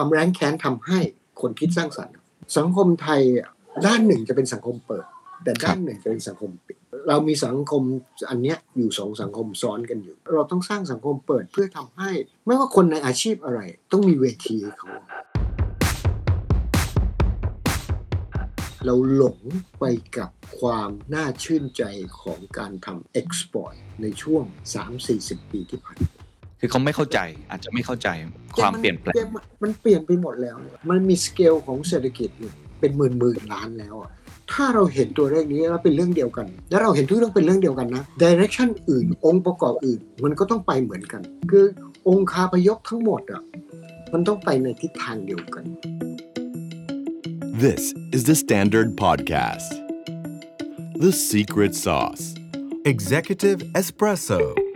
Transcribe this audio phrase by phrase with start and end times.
[0.00, 0.98] ความแร้นแค้นทำให้
[1.40, 2.16] คนคิดสร้างสรรค์
[2.58, 3.22] สังคมไทย
[3.86, 5.06] ด้านหนึ่งจะเป็นสังคมเปิด
[5.44, 6.76] แต่ด้านหนึ่งจะเป็นสังคมปิด
[7.08, 7.82] เรามีสังคม
[8.30, 12.10] อันเนี้ยอยู่สองสังคมซ้อนกันอยู่ เราต้องสร้างสังคมเปิดเพื่อทำให้
[12.46, 13.60] ไม่ว่าคนในอาชีพอะไร
[13.92, 14.90] ต้องมีเวทีเขา
[18.84, 19.38] เราหลง
[19.78, 19.84] ไป
[20.18, 20.30] กับ
[20.60, 21.82] ความน่าชื่นใจ
[22.20, 24.44] ของการทำ export ในช่วง
[24.98, 26.17] 3-40 ปีที่ผ่านมา
[26.60, 27.18] คือเขาไม่เข้าใจ
[27.50, 28.08] อาจจะไม่เข้าใจ
[28.56, 30.56] ความเปลี่ยนแปลงมันมันเปลี่ยนไปหมดแล้ว
[30.90, 34.10] มันมีสเกลของเศรษฐกิจอยู่เป็นหมื่นหมื่นล้านแล้วอะ
[34.52, 41.64] ถ้าเราเห็นตัวเลขนี้แล้วเป็นเรื่องเดียวกัน แล้วเราเห็นทุกเรื่องเป็นเรื่องเดียวกันนะดิเรกชันอื่น องค์ประกอบอื่น มันก็ต้องไปเหมือนกัน คือ
[42.08, 43.42] องค์คาพยพทั้งหมดอะ
[44.12, 45.64] มันต้องไปในทิศทางเดียวกัน
[47.66, 47.82] This
[48.12, 49.70] is the Standard Podcast.
[51.04, 52.24] The Secret Sauce.
[52.84, 54.67] Executive Espresso.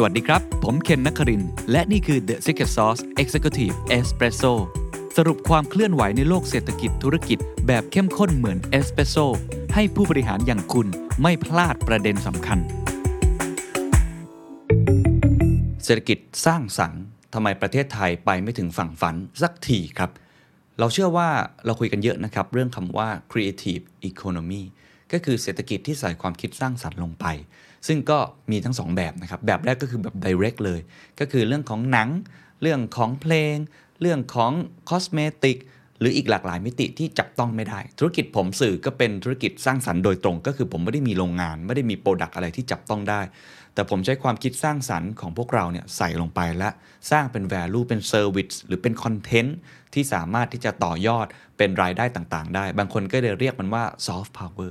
[0.00, 4.52] สวัสดีครับ ผมเคนนักคริน และนี่คือ The Secret Sauce Executive Espresso
[5.16, 9.16] สรุปความเคลื่อนไหวในโลกเศรษฐกิจธุรกิจแบบเข้มข้นเหมือนเอสเปรสโซ
[9.74, 10.86] ให้ผู้บริหารอย่างคุณ
[11.22, 12.58] ไม่พลาดประเด็นสำคัญ
[15.84, 17.02] เศรษฐกิจสร้างสรรค์
[17.34, 20.10] ทำไมประเทศไทยไปไม่ถึงฝั่งฝันสักทีครับ
[20.78, 21.28] เราเชื่อว่า
[21.64, 24.62] เราคุยกันเยอะนะครับ เรื่องคำว่า creative economy
[25.12, 27.26] ก็คือเศรษฐกิจที่ใส่ความคิดสร้างสรรค์ลงไป
[27.86, 28.18] ซึ่งก็
[28.50, 30.80] มีทั้งสองแบบนะครับ แบบแรกก็คือแบบ direct เลย
[31.20, 32.08] ก็คือเรื่องของหนัง
[32.62, 33.56] เรื่องของเพลง
[34.00, 34.52] เรื่องของ
[34.90, 35.56] cosmetic
[36.00, 43.20] หรืออีกหลากหลายมิติที่จับต้องไม่ได้ ธุรกิจผมสื่อก็เป็นธุรกิจสร้างสรรค์โดยตรง ก็คือผมไม่ได้มีโรงงาน ไม่ได้มีโปรดักต์อะไรที่จับต้องได้
[43.74, 46.70] แต่ผมใช้ความคิดสร้างสรรค์ของพวกเราเนี่ยใส่ลงไปและ
[47.10, 49.50] สร้างเป็น value เป็น service หรือเป็น content
[49.94, 51.26] ที่สามารถที่จะต่อยอด
[51.58, 54.70] เป็นรายได้ต่างๆ ได้ บางคนก็เลยเรียกมันว่า soft power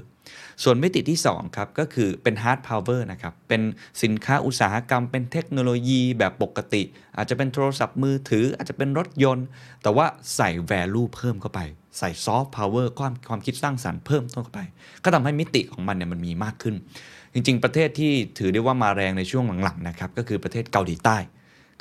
[0.64, 3.62] ส่วนมิติที่ 2 ครับ ก็คือเป็น hard power นะครับ เป็น
[4.04, 6.84] สินค้าอุตสาหกรรม เป็นเทคโนโลยีแบบปกติ
[7.18, 9.46] อาจจะเป็นโทรศัพท์มือถือ อาจจะเป็นรถยนต์
[9.84, 10.06] แต่ว่า
[10.36, 11.60] ใส่ value เพิ่มเข้าไป
[11.98, 14.62] ใส่ soft power ความความคิดสร้างสรรค์เพิ่มต้นเข้าไป
[15.04, 16.76] ก็ทำให้มิติของมันเนี่ยมันมีมากขึ้น
[17.34, 21.18] จริง ๆ ประเทศที่ถือได้ว่ามาแรงในช่วงหลังๆนะครับก็คือประเทศเกาหลีใต้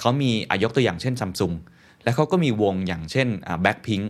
[0.01, 1.53] เขามีอายกตัวอย่างเช่นซัมซุง
[2.03, 3.28] และเขาก็มีวงอย่างเช่น
[3.62, 4.01] แบ็คพิง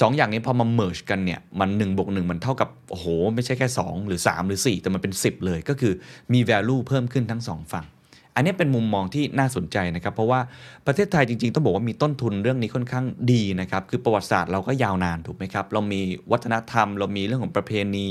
[0.00, 5.92] สองอย่างนี้พอมา merge กันเนี่ยมัน1บวก1มันเท่ากับโอ้โหไม่ใช่แค่ 2 หรือ 3 หรือ 4 แต่มันเป็น 10 เลยก็คือ
[6.32, 7.86] มี value เพิ่มขึ้นทั้ง 2 ฝั่ง
[8.34, 10.40] อันนี้เป็นมุมมองที่น่าสนใจนะครับ เพราะว่า
[10.86, 16.00] ประเทศไทยจริงๆ ต้องบอกว่ามีต้นทุนเรื่องนี้ค่อนข้างดีนะครับ คือประวัติศาสตร์เราก็ยาวนานถูกไหมครับ เรามี
[16.32, 18.08] วัฒนธรรม เรามีเรื่องของประเพณี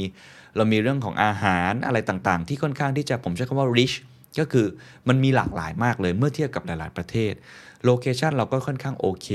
[0.56, 3.96] เรามีเรื่องของอาหารอะไรต่างๆ ที่ค่อนข้างที่จะผมใช้คำว่า rich
[4.40, 4.68] ก็คือ
[5.08, 7.34] มันมีหลากหลายมากเลยเมื่อเทียบกับหลาย ๆ ประเทศ
[7.86, 9.30] โลเคชันเราก็ค่อนข้างโอเค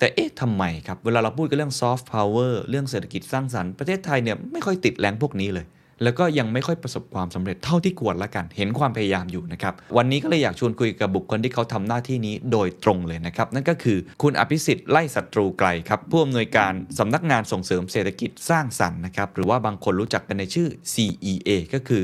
[0.00, 5.66] แต่เอ๊ะทำไมครับ เวลาเราพูดกันเรื่อง soft power เรื่องเศรษฐกิจสร้างสรรค์ประเทศไทยเนี่ยไม่ค่อยติดแรงพวกนี้เลย
[6.02, 22.02] แล้วก็ยังไม่ค่อยประสบความสำเร็จเท่าที่ควรละกัน เห็นความพยายามอยู่นะครับ วันนี้ก็เลยอยากชวนคุยกับบุคคลที่เขาทำหน้าที่นี้โดยตรงเลยนะครับ นั่นก็คือคุณอภิสิทธิ์ไล่ศัตรูไกลครับผู้อำนวยการสำนักงานส่งเสริมเศรษฐกิจสร้างสรรค์นะครับหรือว่าบางคนรู้จักกันในชื่อ CEA ก็คือ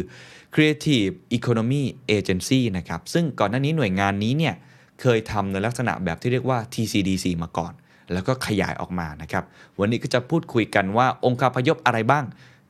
[0.54, 1.82] Creative Economy
[2.16, 4.54] Agency นะครับซึ่งก่อนหน้านี้หน่วยงานนี้เนี่ย
[5.00, 7.74] เคยทำในลักษณะแบบที่เรียกว่า TCDC มาก่อน
[8.12, 9.44] แล้วก็ขยายออกมานะครับ
[9.80, 12.24] วันนี้ก็จะพูดคุยกันว่าองค์คาพยพอะไรบ้าง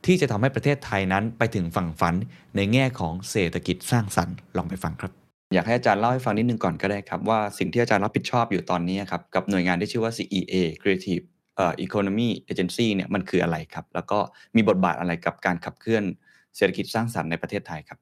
[0.05, 2.15] ที่จะทำให้ประเทศไทยนั้นไปถึงฝั่งฝัน
[2.55, 5.11] ในแง่ของเศรษฐกิจสร้างสรรค์ลองไปฟังครับ
[5.53, 11.23] อยากให้อาจารย์เล่าให้ฟังนิดนึงก่อนก็ได้ครับ ว่าสิ่งที่อาจารย์รับผิดชอบอยู่ตอนนี้ครับกับหน่วยงานที่ชื่อว่า CEA Creative
[11.55, 14.19] เอ่อ Economy Agency เนี่ยมันคืออะไรครับ แล้วก็
[14.55, 16.03] มีบทบาทอะไรกับการขับเคลื่อน
[16.55, 17.99] เศรษฐกิจสร้างสรรค์ในประเทศไทยครับ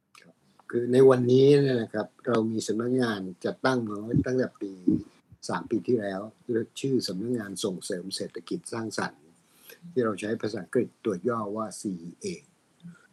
[0.69, 3.97] คือในวันนี้เนี่ยนะครับเรามีสำนักงานจัดตั้งมา
[4.27, 4.71] ตั้งแต่ปี
[5.57, 6.21] 3ปีที่แล้ว
[6.79, 9.23] ชื่อสำนักงานส่งเสริมเศรษฐกิจสร้างสรรค์
[9.91, 12.25] ที่เราใช้ภาษาอังกฤษตัวย่อว่า CEA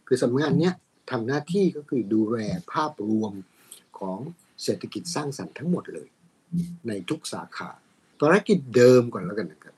[0.07, 0.75] คือสำนักงานเนี้ย
[1.11, 2.39] ทำหน้าที่ก็คือดูแล
[2.73, 3.33] ภาพรวม
[3.99, 4.19] ของ
[4.63, 6.09] เศรษฐกิจสร้างสรรค์ทั้งหมดเลย
[6.89, 7.71] ในทุกสาขา
[8.21, 9.75] ภารกิจเดิมก่อนแล้วกันนะครับ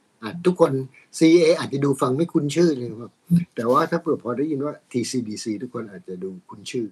[0.47, 0.73] ทุกคน
[1.19, 3.13] CA อาจจะดูฟังไม่คุ้นชื่อเลยครับ
[3.55, 6.87] แต่ว่าถ้าเผื่อพอได้ยินว่า TCDC ทุกคนอาจจะดูคุ้นชื่อ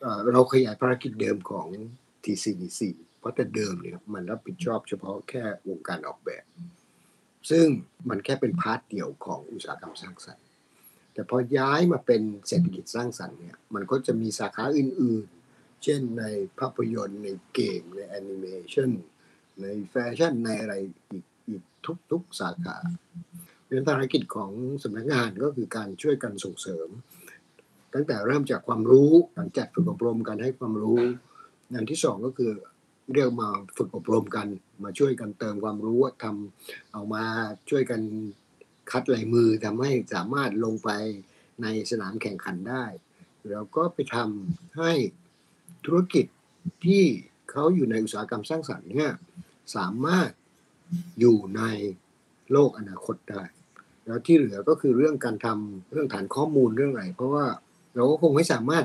[0.00, 1.66] เอ่อเราขยายภารกิจเดิมของ
[2.24, 2.80] TCDC
[3.22, 6.44] เพราะแต่เดิมเนี่ยมันรับผิดชอบเฉพาะแค่วงการออกแบบ
[7.50, 7.66] ซึ่ง
[8.08, 10.46] มันแค่เป็นพาร์ทเดียวของอุตสาหกรรมสร้างสรรค์
[11.12, 16.24] แต่พอย้ายมาเป็นเศรษฐกิจสร้างสรรค์เนี่ยมันก็จะมีสาขาอื่นๆ เช่นใน
[16.58, 18.90] ภาพยนตร์ในเกมในแอนิเมชัน
[19.60, 20.74] ในแฟชั่นในอะไร
[21.10, 21.62] อีกอีก
[22.10, 22.76] ทุกๆสาขา
[23.66, 24.50] เป็นภารกิจของ
[24.82, 26.88] สำนักงานก็คือการช่วยกันส่งเสริม
[27.94, 31.00] ตั้งแต่เริ่มจากความรู้การจัดฝึกอบรมการให้ความรู้
[31.70, 32.52] อย่างที่สองก็คือ
[33.14, 34.46] เรียกมาฝึกอบรมกัน
[34.84, 37.24] มาช่วยกันเติมความรู้ทำเอามา
[37.70, 38.00] ช่วยกัน
[38.90, 40.90] คัดลายมือทำให้สามารถลงไป
[41.62, 42.84] ในสนามแข่งขันได้
[43.50, 44.92] แล้วก็ไปทำให้
[45.84, 46.26] ธุรกิจ
[46.86, 47.04] ที่
[47.50, 49.12] เขาอยู่ในอุตสาหกรรมสร้างสรรค์เนี่ย
[49.76, 50.30] สามารถ
[51.20, 51.62] อยู่ใน
[52.52, 53.42] โลกอนาคตได้
[54.06, 57.46] แล้วที่เหลือก็คือเรื่องการทำเรื่องฐานข้อมูลเรื่องอะไรเพราะว่า
[57.94, 58.84] เราก็คงไม่สามารถ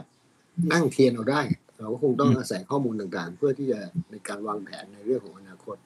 [0.74, 1.42] นั่งเทียนเอาได้
[1.80, 3.80] เราก็คงต้องอาศัยข้อมูลต่างๆ เพื่อที่จะ
[4.12, 5.78] ในการวางแผนในเรื่องของอนาคต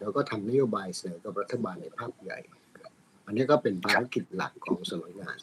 [0.00, 2.38] แล้วก็ทำนโยบายเสนอกับรัฐบาลในภาพใหญ่
[3.26, 5.36] อันนี้ก็เป็นภารกิจหลักของสำนักงาน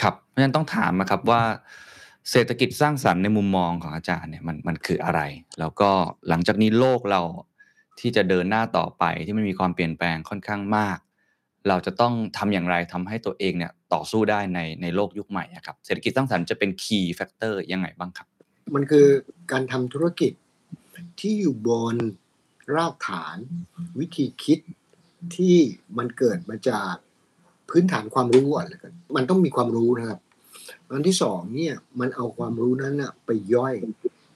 [0.00, 1.42] ครับเพราะฉะนั้นต้องถามนะครับว่า
[2.30, 5.20] เศรษฐกิจสร้างสรรค์ในมุมมองของอาจารย์เนี่ยมันมันคืออะไร
[5.60, 5.90] แล้วก็
[6.28, 7.22] หลังจากนี้โลกเรา
[8.00, 10.98] ที่จะเดินหน้าต่อไปที่มันมีความเปลี่ยนแปลงค่อนข้างมาก
[11.68, 18.26] เราจะต้องทำอย่างไรทำให้ตัวเองเนี่ยต่อสู้ได้ในในโลกยุคใหม่อะครับเศรษฐกิจสร้างสรรค์จะเป็น key factor ยังไงบ้างครับ
[18.74, 19.06] มันคือ
[19.52, 20.32] การทำธุรกิจ
[21.20, 21.96] ที่อยู่บน
[22.76, 23.36] รากฐาน
[23.98, 24.58] วิธีคิด
[25.36, 25.56] ที่
[25.98, 26.94] มันเกิดมาจาก
[27.70, 30.20] พื้นฐานความรู้ก่อนเลยกันมันต้องมีความรู้นะครับ
[30.90, 33.74] อันที่สองเนี่ยมันเอาความรู้นั้นนะไปย่อย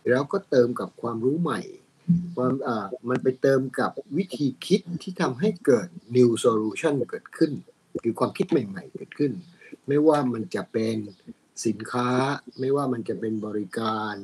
[0.08, 1.60] แล้วก็เติมกับความรู้ใหม่
[2.36, 7.52] ความอ่ามันไปเติมกับวิธีคิดที่ทำให้เกิด new solution เกิดขึ้น
[8.04, 9.32] คือความคิดใหม่ ๆ เกิดขึ้น
[9.86, 10.96] ไม่ว่ามันจะเป็น
[11.66, 12.08] สินค้า
[12.60, 14.14] ไม่ว่ามันจะเป็นบริการ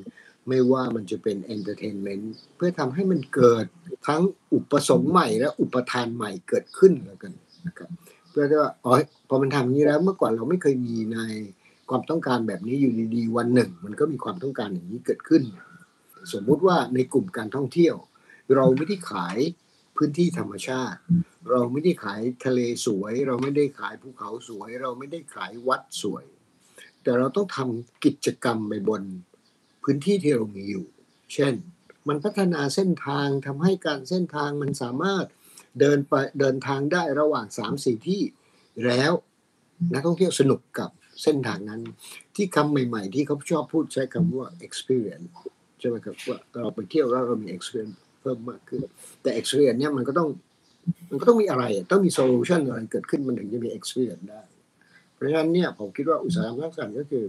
[0.48, 2.24] ไม่ว่ามันจะเป็น entertainment
[2.56, 3.64] เพื่อทำให้มันเกิด
[4.08, 4.22] ทั้ง
[4.54, 7.32] อุปสงค์ใหม่และอุปทานใหม่เกิดขึ้นแล้วกัน
[7.66, 7.90] นะครับ
[8.30, 8.94] เพื่อที่ว่าอ๋อ
[9.28, 11.18] พอมันทำอย่างนี้แล้วเมื่อก่อนเราไม่เคยมีใน
[11.90, 15.42] ความต้องการแบบนี้อยู่ดีๆ วันหนึ่ง มันก็มีความต้องการอย่างนี้เกิดขึ้น
[16.32, 17.94] สมมุติว่าในกลุ่มการท่องเที่ยว
[18.56, 19.38] เราไม่ได้ขาย
[19.96, 20.98] พื้นที่ธรรมชาติ
[21.50, 26.24] เราไม่ได้ขายทะเลสวย เราไม่ได้ขายภูเขาสวย เราไม่ได้ขายวัดสวย
[27.02, 29.02] แต่เราต้องทำกิจกรรมไปบน
[29.82, 30.86] พื้นที่ที่เรามีอยู่
[31.34, 31.54] เช่น
[32.08, 35.26] มันพัฒนาเส้นทางทำให้การเส้นทางมันสามารถ
[35.80, 38.22] เดินไปเดินทางได้ระหว่าง3ามสี่ที่
[38.86, 39.12] แล้ว
[39.92, 40.90] นักท่องเที่ยวสนุกกับ
[41.22, 41.80] เส้นทางนั้น
[42.36, 45.26] ที่คำใหม่ ๆ ที่เขาชอบพูดใช้คำว่า experience
[45.78, 48.80] ใช่ไหมครับว่าเราไปเที่ยวแล้วเรามี experience เพิ่มมากขึ้น
[49.22, 50.28] แต่ experience เนี่ยมันก็ต้อง
[51.10, 54.42] มันก็ต้องมีอะไร ต้องมี solution อะไรเกิดขึ้นมันถึงจะมี experience ได้
[55.22, 57.24] ราะฉะนั้นเนี่ยผมคิดว่าอุตสาหกรรมสร้างสรรค์ก็คือ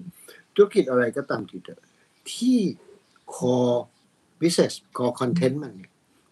[0.56, 1.82] ธุรกิจอะไรก็ตามทีเถอะ
[2.34, 2.60] ที่
[3.36, 3.80] core
[4.42, 5.92] business core content มันเนี่ย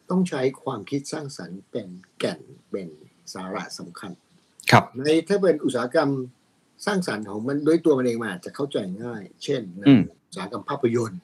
[0.09, 1.87] ต้องใช้ความคิดสร้างสรรค์เป็น
[2.19, 2.89] แก่นเป็น
[3.33, 4.11] สาระสำคัญ
[4.71, 6.09] ครับ ในถ้าเป็นอุตสาหกรรม
[6.85, 11.21] สร้างสรรค์ของมันด้วยตัวมันเองมันอาจจะเข้าใจง่าย เช่นในอืมอุตสาหกรรมภาพยนตร์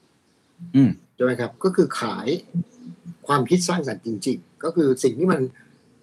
[0.76, 2.28] อืมใช่ไหมครับ ก็คือขาย
[3.26, 5.40] ความคิดสร้างสรรค์จริง ๆ ก็คือสิ่งที่มัน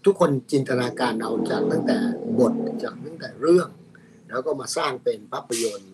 [0.06, 1.98] ทุกคนจินตนาการเอาจากตั้งแต่
[2.40, 2.54] บท
[2.84, 3.68] จากตั้งแต่เรื่อง
[4.36, 5.94] แล้วก็มาสร้างเป็นภาพยนตร์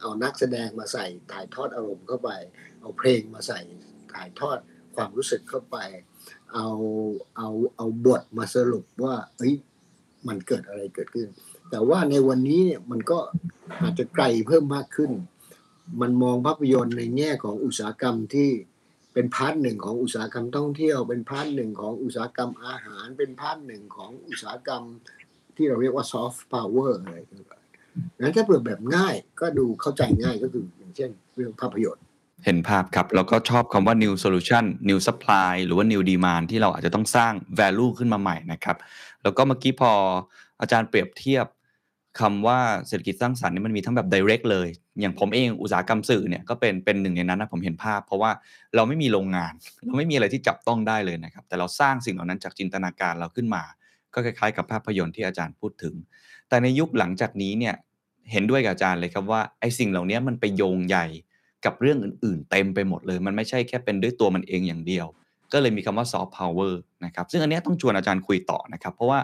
[0.00, 2.30] เอานักแสดงมาใส่ถ่ายทอดอารมณ์เข้าไป
[2.80, 3.60] เอาเพลงมาใส่
[4.14, 4.58] ถ่ายทอด
[4.96, 5.76] ความรู้สึกเข้าไป
[6.52, 6.68] เอา
[7.36, 9.54] เอาเอาบทมาสรุปว่าเอ้ย
[10.28, 11.28] มันเกิดอะไรเกิดขึ้น
[11.70, 13.18] แต่ว่าในวันนี้เนี่ยมันก็
[13.82, 15.12] อาจจะไกลเพิ่มมากขึ้น
[16.00, 18.50] มันมองภาพยนตร์ในแง่ของอุตสาหกรรมที่
[19.14, 24.84] เป็น part หนึ่งของอุตสาหกรรมท่องเที่ยว เป็น part หนึ่งของอุตสาหกรรมอาหาร เป็น part หนึ่งของอุตสาหกรรม
[25.56, 27.18] ที่เราเรียกว่าซอฟต์พาวเวอร์อะไร
[28.20, 32.04] งั้นถ้าเปิดแบบง่ายก็ดูเข้าใจง่ายก็คืออย่างเช่น เรื่องภาพยนตร์
[32.44, 38.76] เห็นภาพครับ แล้วก็ชอบคำว่า new solution new supply หรือว่า new demand ที่เราอาจจะต้องสร้าง value ขึ้นมาใหม่นะครับ
[39.22, 39.92] แล้วก็เมื่อกี้พอ
[40.60, 41.46] อาจารย์เปรียบเทียบ
[42.20, 44.68] คำว่าเศรษฐกิจสร้างสรรค์นี่มันมีทั้งแบบ direct เลย
[45.00, 48.30] อย่างผมเองอุตสาหกรรมสื่อเนี่ยก็เป็นเป็นหนึ่งในนั้นนะผมเห็นภาพ เพราะว่า
[48.74, 49.52] เราไม่มีโรงงาน
[49.86, 53.62] เราไม่มีอะไรที่จับต้องได้เลยนะครับ แต่เราสร้างสิ่งเหล่านั้นจากจินตนาการเราขึ้นมา
[54.14, 55.94] ก็คล้ายๆ กับภาพยนตร์ที่อาจารย์พูดถึง
[56.48, 57.74] แต่ในยุคหลังจากนี้เนี่ย
[58.32, 60.98] เห็นด้วยกับอาจารย์เลยครับว่าไอ้สิ่งเหล่านี้มันไปโยงใย
[61.64, 65.06] กับเรื่องอื่นๆ เต็มไปหมดเลย มันไม่ใช่แค่เป็นด้วยตัวมันเองอย่างเดียว
[65.52, 66.72] ก็เลยมีคำว่า soft power
[67.04, 69.18] นะครับซึ่งอันนี้ต้องชวนอาจารย์คุยต่อนะครับ เพราะว่า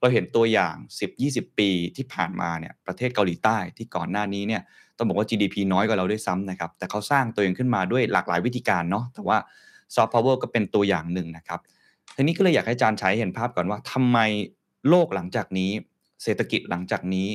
[0.00, 0.74] เราเห็นตัวอย่าง
[1.16, 4.62] 10-20 ปีที่ผ่านมาเนี่ยประเทศเกาหลีใต้ที่ก่อนหน้านี้เนี่ย
[4.96, 9.38] ต้องบอกว่า GDP น้อยกว่าเราด้วยซ้ำนะครับ แต่เขาสร้างตัวเองขึ้นมาด้วยหลากหลายวิธีการเนาะแต่ว่า
[9.94, 11.60] soft power ก็เป็นตัวอย่างหนึ่งนะครับ
[12.16, 14.18] ทีนี้ก็เลยอยากให้อาจารย์ฉายเห็นภาพก่อนว่าทำไม
[14.88, 15.70] โลกหลังจากนี้
[16.22, 17.28] เศรษฐกิจหลังจากนี้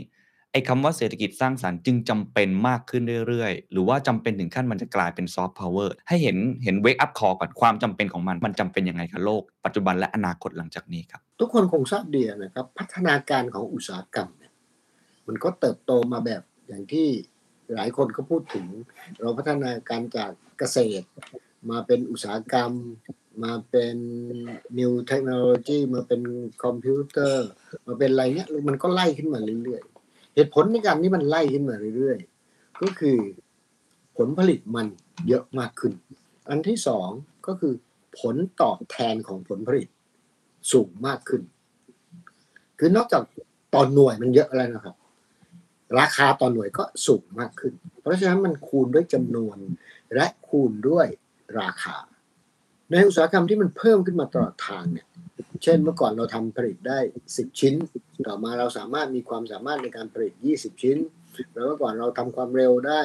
[0.51, 14.53] ไอ้คำว่าเศรษฐกิจสร้างสรรค์จึงจำเป็นมากขึ้นเรื่อยๆ หรือว่าจำเป็นถึงขั้นมันจะกลายเป็นซอฟต์พาวเวอร์ให้เห็นเห็น wake up call ก่อนความจำเป็นของมัน มันจำเป็นยังไงกับโลก ปัจจุบันและอนาคตหลังจากนี้ครับ ทุกคนคงทราบดีนะครับ พัฒนาการของอุตสาหกรรมเนี่ย
[15.27, 17.07] มันก็เติบโตมาแบบอย่างที่
[17.73, 18.65] หลายคนก็พูดถึง
[19.21, 21.05] เราพัฒนาการจากเกษตร
[21.69, 22.71] มาเป็นอุตสาหกรรม
[23.43, 23.97] มาเป็น
[24.79, 26.21] new technology มาเป็น
[26.63, 27.47] คอมพิวเตอร์
[27.87, 30.00] มาเป็นอะไรเนี้ยมันก็ไล่ขึ้นมาเรื่อยๆ
[30.35, 33.17] เหตุผลในการที่มันไล่ขึ้นมาเรื่อยๆ ก็คือ
[34.17, 34.87] ผลผลิตมัน
[35.27, 35.93] เยอะมากขึ้น
[36.49, 37.09] อันที่สอง
[37.47, 37.73] ก็คือ
[38.19, 39.87] ผลตอบแทนของผลผลิต
[40.71, 41.41] สูงมากขึ้น
[42.79, 43.23] คือนอกจาก
[43.73, 44.95] ต่อนหน่วยมันเยอะแล้วนะครับ
[45.99, 49.57] ราคาต่อนหน่วยก็สูงมากขึ้น เพราะฉะนั้นมันคูณด้วยจำนวน
[50.13, 51.07] และคูณด้วย
[51.59, 51.97] ราคา
[52.91, 55.07] ในอุตสาหกรรมที่มันเพิ่มขึ้นมาตลอดทางเนี่ย
[55.63, 56.99] เช่นเมื่อก่อนเราทำผลิตได้
[57.29, 57.75] 10 ชิ้น
[58.27, 60.97] ต่อมาเราสามารถมีความสามารถในการผลิต 20 ชิ้น
[61.53, 63.01] แล้วเมื่อก่อนเราทำความเร็วได้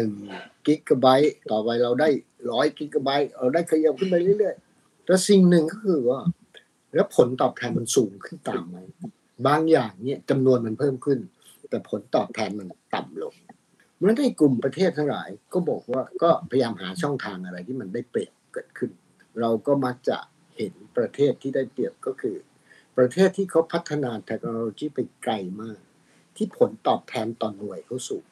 [0.00, 2.08] 1กิกะไบต์ต่อไปเราได้
[2.42, 6.20] 100กิกะไบต์เราได้ขยับขึ้นไปเรื่อยๆแต่สิ่งหนึ่งก็คือว่า
[6.94, 8.76] แล้วผลตอบแทนมันสูงขึ้นตามไหม
[9.46, 11.18] บางอย่างเนี่ยจำนวนมันเพิ่มขึ้น
[11.70, 13.34] แต่ผลตอบแทนมันต่ำลง
[13.98, 18.90] เมื่อในกลุ่มประเทศทั้งหลาย ก็บอกว่าก็พยายามหาช่องทางอะไรที่มันได้เปรียบเกิดขึ้น
[19.40, 20.16] เราก็มักจะ
[20.62, 22.36] เห็นประเทศที่ได้เปรียบก็คือ
[22.96, 25.80] ประเทศที่เขาพัฒนาเทคโนโลยีไปไกลมาก
[26.36, 28.24] ที่ผลตอบแทนต่อหน่วยเขาสูง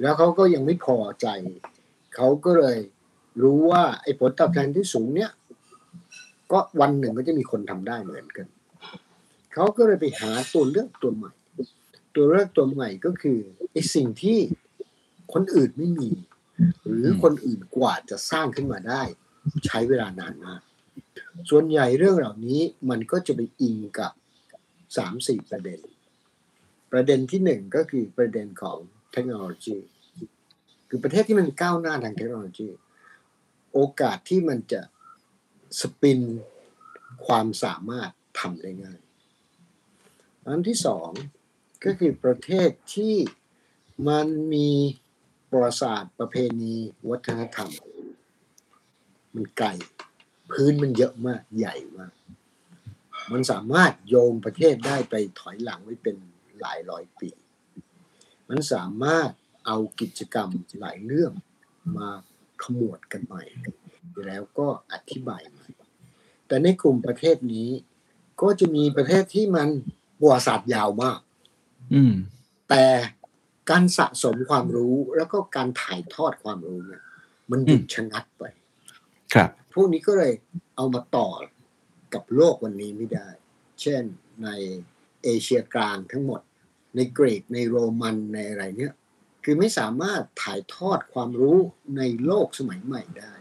[0.00, 1.28] แล้วเขาก็ยังไม่พอใจ
[2.14, 2.78] เขาก็เลย
[3.42, 5.30] รู้ว่าไอ้ผลตอบแทนที่สูงเนี้ย
[6.52, 8.46] ก็วันหนึ่งก็จะมีคนทำได้เหมือนกัน
[9.54, 11.32] เขาก็เลยไปหาตัวเลือกตัวใหม่
[12.14, 13.38] ตัวเลือกตัวใหม่ก็คือ
[13.72, 14.38] ไอ้สิ่งที่
[15.32, 16.10] คนอื่นไม่มี
[16.86, 19.02] หรือคนอื่นกว่าจะสร้างขึ้นมาได้
[19.66, 20.60] ใช้เวลานานมาก
[21.50, 24.12] ส่วนใหญ่เรื่องเหล่านี้มันก็จะไปอิงกับ
[24.96, 25.80] สามสี่ประเด็น
[26.92, 28.78] ประเด็นที่หนึ่งก็คือประเด็นของ
[29.12, 29.76] เทคโนโลยี
[30.88, 32.68] คือประเทศที่มันก้าวหน้าทางเทคโนโลยี
[33.72, 34.80] โอกาสที่มันจะ
[35.80, 36.20] สปิน
[37.26, 38.98] ความสามารถทำได้ง่าย
[40.44, 41.10] อันที่สอง
[41.84, 43.14] ก็คือประเทศที่
[44.08, 44.70] มันมี
[45.50, 46.74] ประวัติศาสตร์ประเพณี
[47.10, 47.70] วัฒนธรรม
[49.34, 49.68] มันไกล
[50.52, 52.12] พื้นมันเยอะมากใหญ่มาก
[53.32, 56.16] มันสามารถโยงประเทศได้ไปถอยหลังไว้เป็น
[56.60, 57.30] หลายร้อยปี
[58.48, 59.30] มันสามารถ
[59.66, 60.48] เอากิจกรรม
[60.80, 61.32] หลายเรื่อง
[61.96, 62.08] มา
[62.62, 63.42] ขมวดกันใหม่
[64.26, 65.66] แล้วก็อธิบายใหม่
[66.46, 67.70] แต่ในกลุ่มประเทศนี้
[68.42, 69.68] ก็จะมีประเทศที่มัน
[70.18, 71.20] ประวัติศาสตร์ยาวมาก
[71.94, 72.14] อืม
[72.68, 72.84] แต่
[73.70, 77.02] การสะสมความรู้แล้วก็การถ่ายทอดความรู้เนี่ย
[77.50, 78.44] มันหยุดชะงักไป
[79.32, 80.32] ครับ พวกนี้ก็เลย
[80.76, 81.28] เอามาต่อ
[82.14, 83.28] กับโลกวันนี้ไม่ได้
[83.80, 84.02] เช่น
[84.42, 84.48] ใน
[85.24, 86.40] เอเชียกลางทั้งหมด
[86.96, 88.94] ในกรีกในโรมันในอะไรเนี่ย
[89.44, 91.58] คือไม่สามารถถ่ายทอดความรู้
[91.96, 93.32] ในโลกสมัยใหม่ได้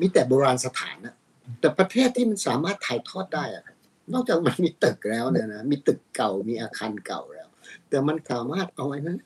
[0.00, 1.16] มีแต่โบราณสถานนะ
[1.60, 3.64] แต่ประเทศที่มันสามารถถ่ายทอดได้อะ
[4.12, 7.48] นอกจากมันมีตึกแล้วเนี่ยนะมีตึกเก่ามีอาคารเก่าแล้ว
[7.88, 9.18] แต่มันสามารถเอาไอ้นั้น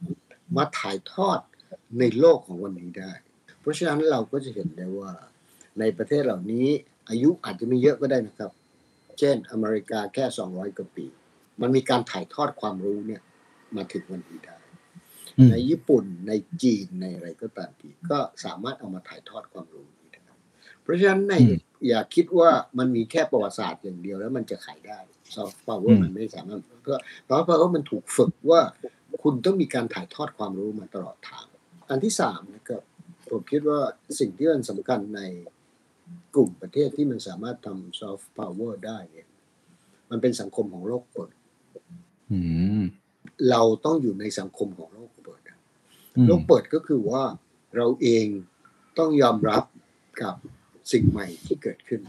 [0.56, 1.38] มาถ่ายทอด
[1.98, 3.12] ในโลกของวันนี้ได้
[3.60, 5.12] เพราะฉะนั้นเราก็จะเห็นได้ว่า
[5.80, 6.66] ในประเทศเหล่านี้
[7.08, 8.50] อายุอาจจะไม่เยอะก็ได้นะครับ
[9.18, 11.06] เช่นอเมริกาแค่ 200 กว่าปี
[11.60, 13.22] มันมีการถ่ายทอดความรู้เนี่ย
[13.76, 14.58] มาถึงวันนี้ได้
[15.38, 20.22] อืมในญี่ปุ่นในจีนในอะไรก็ตามทีก็สามารถเอามาถ่ายทอดความรู้นี้ได้
[20.82, 21.34] เพราะฉะนั้นใน
[21.88, 24.98] อย่าคิดว่ามันมีแค่ประวัติศาสตร์อย่างเดียวแล้วมันจะขายได้
[25.34, 28.60] ซอฟต์พาวเวอร์มันไม่สามารถเพราะเพราะเพราะว่ามันถูกฝึกว่า
[29.22, 31.46] คุณต้องมีการถ่ายทอดความรู้มาตลอดทาง
[31.90, 32.82] อันที่สามนะครับ
[33.30, 33.80] ผมคิดว่า
[34.20, 35.20] สิ่งที่มันสำคัญใน
[36.34, 39.28] กลุ่มประเทศที่มันสามารถทำซอฟต์พาวเวอร์ได้เนี่ย
[40.10, 41.32] มันเป็นสังคมของโลกเปิด
[42.32, 42.38] อื
[42.80, 42.82] ม
[43.50, 45.58] เราต้องอยู่ในสังคมของโลกเปิดอะ
[46.16, 47.24] อืมโลกเปิดก็คือว่า
[47.76, 48.26] เราเอง
[48.98, 49.64] ต้องยอมรับ
[50.22, 50.34] กับ
[50.92, 52.00] สิ่งใหม่ที่เกิดขึ้น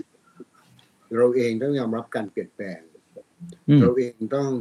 [1.16, 2.80] เราเองต้องยอมรับการเปลี่ยนแปลง
[3.70, 4.52] อืมเราเองต้อง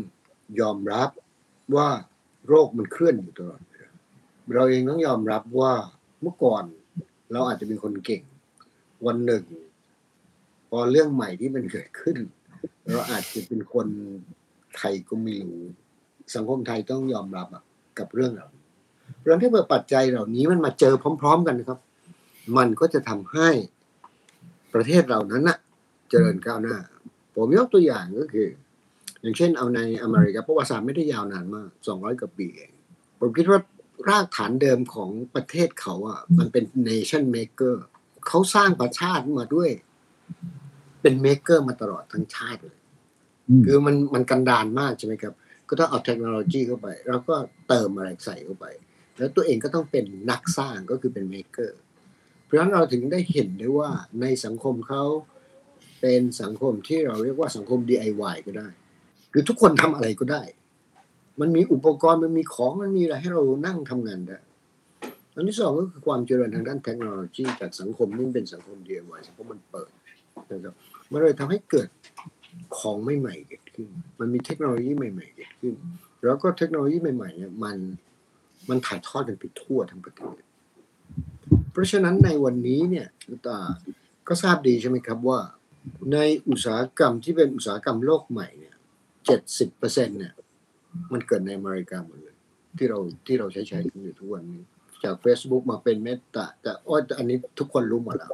[0.61, 1.11] ยอมรับ
[1.77, 1.89] ว่า
[2.49, 3.91] โรคมันเคลื่อนอยู่ตลอดเวลา
[4.55, 5.73] เราเองต้องยอมรับว่า
[6.23, 6.65] เมื่อก่อน
[7.33, 8.23] เราอาจจะเป็นคนเก่ง
[9.07, 9.45] วันหนึ่ง
[10.69, 12.17] พอเรื่องใหม่ที่มันเกิดขึ้น
[12.91, 13.87] เราอาจจะเป็นคน
[14.77, 15.65] ไทยก็ไม่รู้
[16.35, 17.65] สังคมไทยต้องยอมรับอะ
[17.99, 18.65] กับเรื่องเหล่านี้
[19.23, 21.81] เรื่องที่เมื่อปัจจัยเหล่านี้มันมาเจอพร้อม ๆ กันนะครับ
[22.57, 23.49] มันก็จะทำให้
[24.75, 25.59] ประเทศเรานั้นนะ
[26.11, 26.77] เจริญก้าวหน้า
[27.35, 28.49] ผมยกตัวอย่างก็คือ
[29.21, 32.71] อย่างเช่นเอาในอเมริกาประวัติศาสตร์ไม่ได้ยาวนานมาก200กว่าปีเอง
[33.21, 33.61] ผมคิดว่า
[34.09, 37.75] รากฐานเดิมของประเทศเขาอะมันเป็น nation maker
[38.29, 39.71] เขาสร้างประชาติมาด้วย
[41.01, 42.79] เป็น maker มาตลอดทั้งชาติเลย
[43.49, 45.35] อืมคือมันมันกันดานมากใช่ไหมครับ
[45.69, 47.35] ก็ต้องเอาเทคโนโลยีเข้าไป แล้วก็
[47.69, 48.67] เติมอะไรใส่เข้าไป
[49.19, 51.79] แล้วตัวเองก็ต้องเป็นนักสร้างก็คือเป็นเมกเกอร์
[52.45, 53.91] เพราะฉะนั้นเราถึงได้เห็นได้ว่า
[54.21, 55.05] ในสังคมเขา
[56.01, 58.69] เป็นสังคมที่เราเรียกว่าสังคม DIY ก็ได้
[59.33, 60.43] คือทุกคนทำอะไรก็ได้
[61.41, 64.39] มันมีอุปกรณ์มันมีของมันมีอะไรให้เรานั่งทำงานได้
[65.35, 69.91] อันที่สองก็คือความเจริญทางด้านเทคโนโลยีจากสังคมนี่เป็นสังคม DIY สังคมมันเปิด
[70.51, 70.75] นะครับ
[71.11, 71.89] มันเลยทำให้เกิด
[72.79, 73.89] ของใหม่ๆเกิดขึ้น
[74.21, 75.75] มันมีเทคโนโลยีใหม่ๆเกิดขึ้น
[76.25, 77.77] แล้วก็เทคโนโลยีใหม่ๆเนี่ยมัน
[78.69, 80.37] มันถ่ายทอดกันไปทั่วทั้งประเทศ
[81.73, 83.07] เพราะฉะนั้นในวันนี้เนี่ย
[83.47, 83.59] ตา
[84.29, 85.41] ก็ทราบดีใช่ไหมครับว่า
[86.13, 88.75] ในอุตสาหกรรมที่เป็นอุตสาหกรรมโลกใหม่เนี่ย
[89.27, 90.35] เจ็ดสิบเปอร์เซ็นเนี่ย
[91.13, 92.37] มันเกิดในอเมริกาหมดเลย
[92.77, 94.63] ที่เราที่เราใช้ใช้กันอยู่ทุกวันนี้
[95.05, 98.33] จาก Facebook มาเป็นเมตาแต่โอ้ยแต่อันนี้ทุกคนรู้หมดแล้ว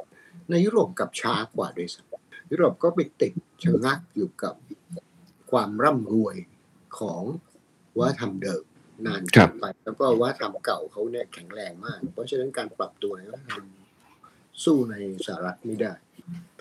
[0.49, 4.53] ในยุโรปกลับช้ากว่าด้วยซ้ำยุโรปก็ไปติดชะงักอยู่กับ
[5.51, 6.35] ความร่ำรวย
[6.99, 7.23] ของ
[7.99, 8.63] วัฒนธรรมเดิม
[9.05, 15.93] นานครัเกิบนไป แล้วก็วัฒนธรรมเก่าเขาเนี่ยแข็งแรงมาก เพราะฉะนั้นการปรับตัวเนี่ยทำสู้ในสหรัฐไม่ได้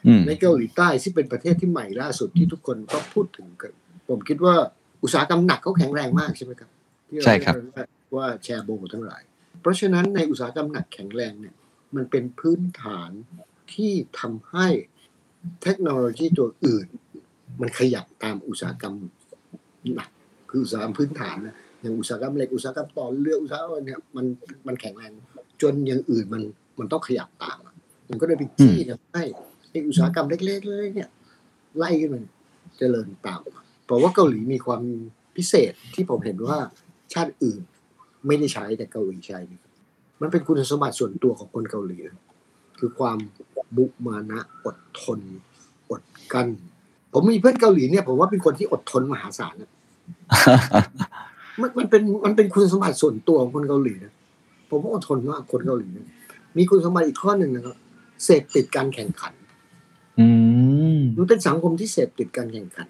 [0.06, 3.72] อืมในเกาหลีใต้ซึ่งเป็นประเทศที่ใหม่ล่าสุดที่ทุกคนก็พูดถึงกัน
[4.08, 4.54] ผมคิดว่า
[5.02, 6.70] อุตสาหกรรมหนักเขาแข็งแรงมากใช่ไหมครับ
[7.08, 7.84] ที่เาใช่ครับเยกกันว่า
[8.16, 9.22] ว่าแชร์โบทั้งหลาย
[9.60, 11.54] เพราะฉะนั้นในอุตสาหกรรมหนักแข็งแรงเนี่ย
[11.94, 13.10] มันเป็นพื้นฐาน
[13.72, 14.66] ที่ทำให้
[15.62, 16.86] เทคโนโลยีตัวอื่น
[17.60, 18.94] มันขยับตามอุตสาหกรรม
[19.94, 20.10] หนัก
[20.50, 24.26] คืออุตสาหกรรมพื้นฐานนะอย่างอุตสาหกรรมเหล็กอุตสาหกรรมต่อเรืออุตสาหกรรมเนี่ยมัน
[24.66, 25.12] มันแข็งแรง
[25.62, 26.42] จนอย่างอื่นมัน
[26.78, 27.58] มันต้องขยับตาม
[28.08, 29.22] มันก็เลยไปจี้ทำให้
[29.88, 31.10] อุตสาหกรรมเล็กๆเนี่ย
[31.78, 32.22] ไล่ขึ้นมา
[32.78, 33.40] เจริญตาม
[33.86, 34.82] เพราะว่าเกาหลีมีความ
[35.36, 36.58] พิเศษที่ผมเห็นว่า
[37.12, 37.62] ชาติอื่น
[38.26, 39.62] ไม่ได้ใช้แต่เกาหลีใช้เนี่ย
[40.20, 42.24] มันเป็นคุณสมบัติส่วนตัวของคนเกาหลีนะ
[42.78, 43.18] คือความ
[43.76, 45.18] มุมานะอดทน
[45.90, 46.48] อดกลั้น
[47.12, 49.70] ผมมีเพื่อนเกาหลีเนี่ยผมว่าเป็นคนที่อดทนมหาศาลนะ
[51.60, 54.12] มันมันเป็นมันเป็นคุณสมบัติส่วนตัวของคนเกาหลีนะ
[54.68, 56.06] ผมว่าอดทนมากคนเกาหลีนะ
[56.56, 57.76] มีคุณสมบัติอีกข้อหนึ่งนะครับ
[58.24, 59.34] เสพติดการแข่งขัน
[60.20, 60.26] อื
[60.96, 62.88] มมันเป็นสังคมที่เสพติดการแข่งขัน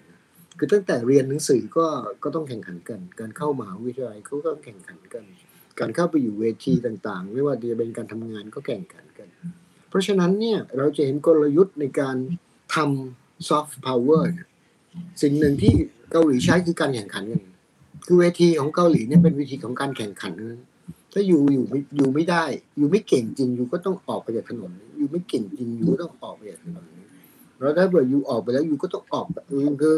[0.63, 1.87] คือตั้งแต่เรียนหนังสือก็
[2.23, 5.23] ก็ต้องแข่งขันกัน การเข้ามหาวิทยาลัยเขาก็ต้องแข่งขันกัน
[5.79, 9.27] การเข้าไปอยู่เวทีต่างๆ ไม่ว่าจะเป็นการทำงานก็แข่งขันกัน
[9.89, 12.15] เพราะฉะนั้นเนี่ยเราจะเห็นกลยุทธ์ในการ
[12.75, 14.29] ทำซอฟต์พาวเวอร์
[15.21, 15.73] สิ่งหนึ่งที่
[16.11, 17.41] เกาหลีใช้คือการแข่งขันกัน
[18.05, 20.33] คือเวทีของเกาหลีเนี่ยเป็นเวทีของการแข่งขัน
[21.13, 22.43] ถ้าอยู่อยู่ไม่อยู่ไม่ได้
[22.77, 26.85] อยู่ไม่เก่งจริงอยู่ก็ต้องออกไปจากถนน อยู่ไม่เก่งจริงอยู่ก็ต้องออกไปจากถนน
[27.59, 29.25] แล้วถ้าเกิดอยู่ออกไปแล้วอยู่ก็ต้องออก
[29.81, 29.95] คือ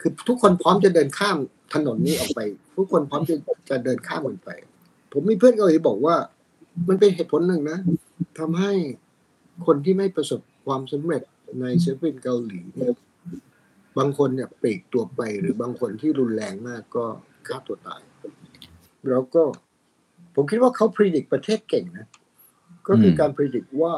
[0.00, 1.36] คือทุกคนพร้อมจะเดินข้าม
[1.74, 2.40] ถนนนี้ออกไป
[2.76, 3.36] ทุกคนพร้อมจะ
[3.70, 4.50] จะเดินข้ามมันไป
[5.12, 6.16] ผมมีเพื่อนเกาหลีบอกว่า
[6.88, 7.78] มันเป็นเหตุผลหนึ่งนะ
[8.38, 8.72] ทำให้
[9.66, 11.22] คนที่ไม่ประสบความสำเร็จ
[11.60, 12.94] ในศิลปินเกาหลีเนี่ย
[13.98, 17.04] บางคนเนี่ยปลีกตัวไป หรือบางคนที่รุนแรงมากก็
[17.46, 18.02] ฆ่าตัวตาย
[19.08, 19.42] แล้วก็
[20.34, 22.06] ผมคิดว่าเขาพิจิตประเทศเก่งนะ
[22.88, 23.94] ก็คือการพิจิตว่า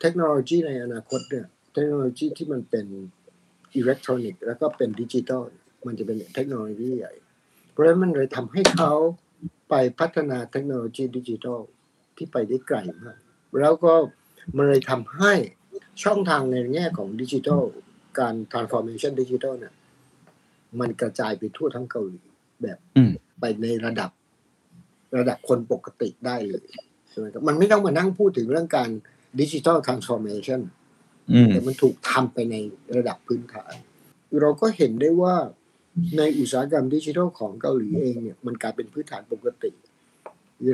[0.00, 2.86] เทคโนโลยีในอนาคตเนี่ย เทคโนโลยีที่มันเป็น
[3.76, 5.44] อิเล็กทรอนิกส์แล้วก็เป็นดิจิตอล
[5.86, 7.12] มันจะเป็นเทคโนโลยีใหญ่
[7.70, 8.92] เพราะฉะนั้นมันเลยทำให้เขา
[9.70, 11.60] ไปพัฒนาเทคโนโลยีดิจิทัล
[12.16, 13.18] ที่ไปได้ไกลมาก
[13.60, 13.92] แล้วก็
[14.56, 15.32] มันเลยทำให้
[16.02, 17.62] ช่องทางในแง่ของดิจิทัล
[18.18, 19.74] การ transformation ดิจิทัลเนี่ย
[20.80, 22.22] มันกระจายไปทั่วทั้งเกาหลี
[22.62, 24.10] แบบอืมไปในระดับ
[25.16, 26.66] ระดับคนปกติได้เลย
[27.08, 28.90] ใช่ไหมครับมันไม่ต้องมานั่งพูดถึงเรื่องการ
[29.40, 30.83] digital transformation อืม
[31.50, 32.56] แต่มันถูกทำไปใน
[32.96, 33.74] ระดับพื้นฐาน
[34.40, 35.34] เราก็เห็นได้ว่า
[36.18, 39.70] ในอุตสาหกรรมดิจิทัลของเกาหลีเองเนี่ยมันกลายเป็นพื้นฐานปกติ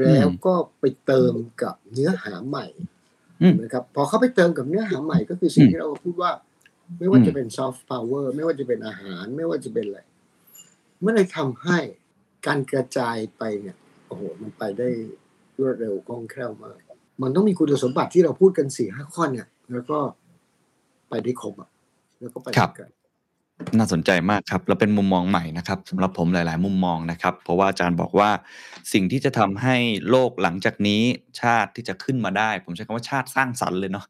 [0.01, 2.67] แล้วก็ไปเติมกับเนื้อหาใหม่
[3.43, 6.33] อืมนะครับพอเขาไปเติมกับเนื้อหาใหม่ก็คือสิ่งอืมที่เราพูดว่า
[6.99, 10.01] ไม่ว่าอืมจะเป็นซอฟต์พาวเวอร์ไม่ว่าจะเป็นอาหาร ไม่ว่าจะเป็นอะไร
[11.05, 11.79] มันเลยทำให้
[12.47, 14.89] การกระจายไปเนี่ยโอ้โหมันไปได้
[15.59, 16.79] รวดเร็วคล่องแคล่วมาก
[17.23, 19.99] มันต้องมีคุณสมบัติที่เราพูดกันสี่ห้าข้อเนี่ย แล้วก็
[21.11, 21.69] ไปได้ครบอะ
[22.21, 22.87] แล้วก็ไปครับได้ไกล
[23.79, 28.31] น่าสนใจมากครับ แล้วเป็นมุมมองใหม่นะครับสำหรับผมหลาย ๆ มุมมองนะครับ เพราะว่าอาจารย์บอกว่า
[28.93, 29.77] สิ่งที่จะทำให้
[30.11, 31.03] โลกหลังจากนี้
[31.41, 34.07] ชาติที่จะขึ้นมาได้ ผมใช้คำว่าชาติสร้างสรรค์เลยเนาะ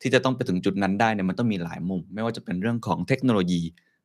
[0.00, 3.62] ที่จะต้องไปถึงจุดนั้นได้เนี่ยมันต้องมีหลายมุม ไม่ว่าจะเป็นเรื่องของเทคโนโลยี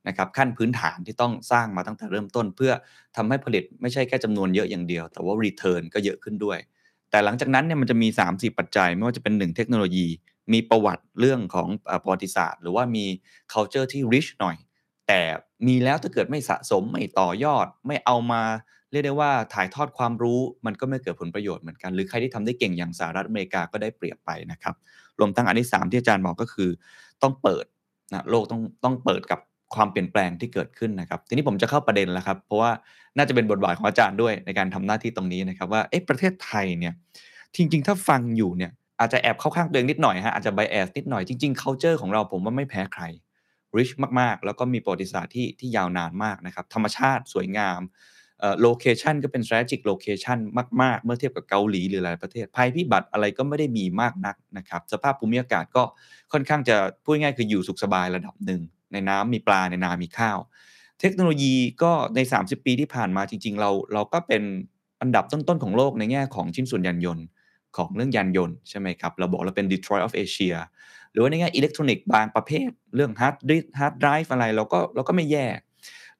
[0.08, 2.72] นะครับขั้นพื้นฐานที่ต้องสร้างมาตั้งแต่เริ่มต้น เพื่อ
[3.16, 6.58] ทำให้ผลิตไม่ใช่แค่จำนวนเยอะอย่างเดียว แต่ว่า return ก็เยอะขึ้นด้วย
[7.10, 10.06] แต่หลังจากนั้นเนี่ยมันจะมี 3 4 ปัจจัย ไม่ว่าจะเป็น 1 เทคโนโลยี
[10.52, 11.68] มีประวัติเรื่องของ
[12.02, 13.04] ประวัติศาสตร์ หรือว่ามี
[13.52, 14.56] culture ที่ rich หน่อย
[15.08, 15.20] แต่
[15.66, 18.42] มีแล้วถ้าเกิดไม่สะสมไม่ต่อยอดไม่เอามา
[18.90, 24.74] เรียกได้ว่าถ่ายทอดความรู้มันก็ไม่เกิดผลประโยชน์เหมือนกัน หรือใครที่ทำได้เก่งอย่างสหรัฐอเมริกาก็ได้เปรียบไปนะครับ
[25.18, 26.70] รวมทั้งอันที่สามที่อาจารย์บอกก็คือ
[27.22, 27.64] ต้องเปิด
[28.12, 29.40] นะโลกต้องต้องเปิดกับ
[29.74, 32.70] ความเปลี่ยนแปลงที่เกิดขึ้นนะครับ ทีนี้ผมจะเข้าประเด็นแล้วครับ เพราะว่า
[33.16, 36.94] น่าจะเป็นบทบาทของอาจารย์ด้วยในการทำหน้าที่ตรงนี้นะครับ ว่าเอ๊ะประเทศไทยเนี่ย
[37.56, 43.02] จริง ๆ ถ้าฟังอยู่เนี่ย อาจจะแอบเข้าข้างตัวเองนิดหน่อยฮะอาจจะ bias นิดหน่อยจริงๆ culture ของเราผมว่าไม่แพ้ใคร
[43.76, 47.80] rich มากๆ แล้วก็มีประวัติศาสตร์ที่ที่ยาวนานมากนะครับ ธรรมชาติสวยงาม
[48.40, 50.38] เอ่อ location ก็เป็น strategic location
[50.82, 55.82] มาก ๆ เมื่อเทียบกับเกาหลีหรือหลายประเทศ ภัยพิบัติอะไรก็ไม่ได้มีมากนักนะครับ สภาพภูมิอากาศก็
[56.32, 58.60] ค่อนข้างจะพูดง่ายๆคืออยู่สุขสบายระดับหนึ่ง
[58.92, 60.38] ในน้ำมีปลาในนามีข้าว
[61.00, 64.42] เทคโนโลยีก็ใน 30 ปีที่ผ่านมาจริง ๆ เราเราก็เป็น
[65.00, 67.24] อันดับต้น ๆ ของโลกในแง่ของชิ้นส่วนยานยนต์
[67.76, 70.56] ของเรื่องยานยนต์ใช่ไหมครับ เราบอกเราเป็น Detroit of Asia
[71.12, 75.46] หรือว่าในแง่อิเล็กทรอนิกส์บางประเภท เรื่องฮาร์ดดิสก์ hard drive อะไรเราก็เราก็ไม่แย่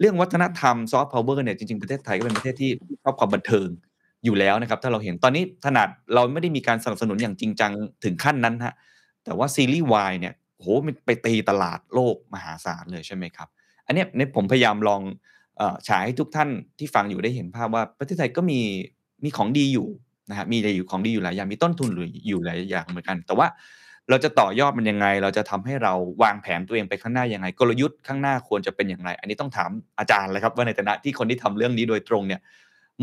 [0.01, 2.71] เรื่องวัฒนธรรมซอฟต์พาวเวอร์เนี่ยจริงๆ ประเทศไทยก็เป็นประเทศที่
[3.03, 3.69] ชอบความบันเทิง
[4.25, 7.73] อยู่แล้วนะครับ ถ้าเราเห็นตอนนี้ขนาดเราไม่ได้มีการสนับสนุนอย่างจริงจัง
[8.05, 8.75] ถึงขั้นนั้นฮะ
[9.25, 13.49] แต่ว่าซีรีส์วายเนี่ยโหมันไปตีตลาดโลกมหาศาลเลยใช่ไหมครับ
[13.87, 15.03] อันเนี้ยเนี่ยผมพยายามลอง
[15.89, 18.61] ฉายให้ทุกท่านที่ฟังอยู่ได้เห็นภาพว่าประเทศไทยก็มี
[19.25, 19.89] มีของดีอยู่
[20.31, 23.47] นะฮะมีอะไรอยู่ของดีอยู่หลายอย่างมีต้นทุนหรืออยู่หลายอย่างเหมือนกัน แต่ว่า
[24.11, 32.41] เราจะต่อยอดมันยังไง เราจะทำให้เราวางแผนตัวเองไปข้างหน้ายังไง กลยุทธ์ข้างหน้าควรจะเป็นอย่างไร อันนี้ต้องถามอาจารย์เลยครับว่าในฐานะที่คนที่ทำเรื่องนี้โดยตรงเนี่ย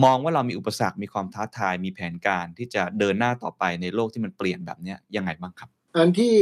[0.04, 6.36] มองว่าเรามีอุปสรรคมีความท้าทายมีแผนการที่จะเดินหน้าต่อไปในโลกที่มันเปลี่ยนแบบเนี้ยยังไงบ้างครับ อันที่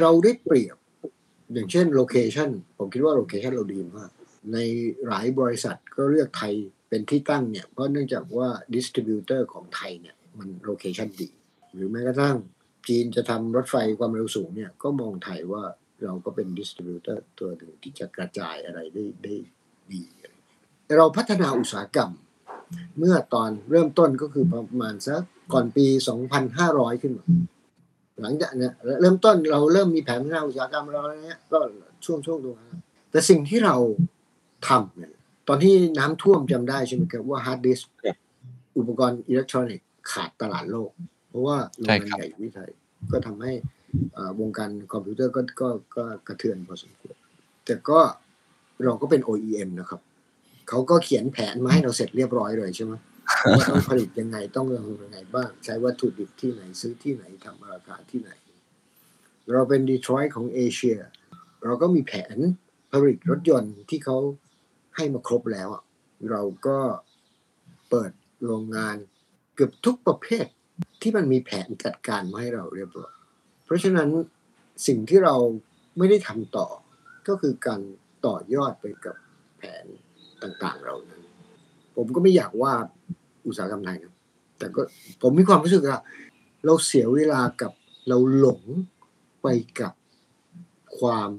[0.00, 0.76] เราได้เปรียบ
[1.52, 4.10] อย่างเช่นโลเคชันผมคิดว่าโลเคชันเราดีมาก
[4.52, 4.58] ใน
[5.08, 6.54] หลายบริษัทก็เลือกไทย
[6.88, 11.28] เป็นที่ตั้งเนี่ยเพราะเนื่องจากว่า distributor ของไทยเนี่ยมัน location ดี
[11.74, 12.36] หรือแม้กระทั่ง
[12.88, 15.64] จีนจะทำรถไฟความเร็วสูงเนี่ยก็มองไทยว่า
[16.04, 19.34] เราก็เป็น distributor ตัวหนึ่งที่จะกระจายอะไรได้ได้
[19.92, 20.02] ดี
[20.98, 22.12] เราพัฒนาอุตสาหกรรม
[22.98, 25.22] เมื่อตอนเริ่มต้นก็คือประมาณสัก
[25.52, 25.86] ก่อนปี
[26.44, 27.26] 2,500 ขึ้นมา
[28.20, 31.58] หลังจากเนี้ยเริ่มต้นเราเริ่มมีแผนพัฒนาอุตสาหกรรมเราเนี้ยก็
[32.04, 32.78] ช่วงช่วงตรงนั้น
[33.10, 33.76] แต่สิ่งที่เรา
[34.68, 35.12] ทำเนี่ย
[35.48, 37.90] ตอนที่น้ำท่วมจำได้ใช่ไหมครับว่าฮาร์ดดิสก์
[38.78, 40.90] อุปกรณ์อิเล็กทรอนิกส์ขาดตลาดโลก
[41.28, 42.70] เพราะว่าโรงงานใหญ่อยู่ไทย
[43.12, 43.52] ก็ทำให้
[44.16, 47.16] อ่าวงการคอมพิวเตอร์ก็ก็ก็กระเทือนพอสมควร
[47.64, 48.00] แต่ก็
[48.84, 50.00] เราก็เป็น OEM นะครับ
[50.68, 52.94] เขาก็เขียนแผนมาให้เราเสร็จเรียบร้อยเลยใช่ไหม
[53.50, 58.30] ว่าต้องผลิตยังไงต้องลงทุนยังไงบ้าง ใช้วัตถุดิบที่ไหนซื้อที่ไหนทำราคาที่ไหน
[59.52, 60.96] เราเป็นดีทรอยต์ของเอเชีย
[61.64, 62.36] เราก็มีแผน
[62.92, 64.18] ผลิตรถยนต์ที่เขา
[64.98, 65.82] ให้มาครบแล้วอะ
[66.30, 66.78] เราก็
[67.90, 68.12] เปิด
[68.44, 68.96] โรงงาน
[69.54, 70.46] เกือบทุกประเภท
[71.02, 73.12] ที่มันมีแผนจัดการมาให้เราเรียบร้อย
[73.64, 74.08] เพราะฉะนั้น
[74.86, 75.34] สิ่งที่เรา
[75.98, 76.68] ไม่ได้ทำต่อ
[77.28, 77.80] ก็คือการ
[78.26, 79.16] ต่อยอดไปกับ
[79.58, 79.84] แผน
[80.42, 81.22] ต่างๆเรานั้น
[81.96, 82.72] ผมก็ไม่อยากว่า
[83.46, 84.14] อุตสาหกรรมไทยนะ
[84.58, 84.80] แต่ก็
[85.22, 85.98] ผมมีความรู้สึกว่า
[86.64, 87.72] เราเสียเวลากับ
[88.08, 88.62] เราหลง
[89.42, 89.46] ไป
[89.80, 89.92] กับ
[90.98, 91.30] ความ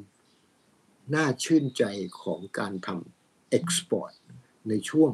[1.16, 1.84] น่าชื่นใจ
[2.22, 3.19] ของการทำ
[3.50, 4.14] export
[4.70, 5.12] ในช่วง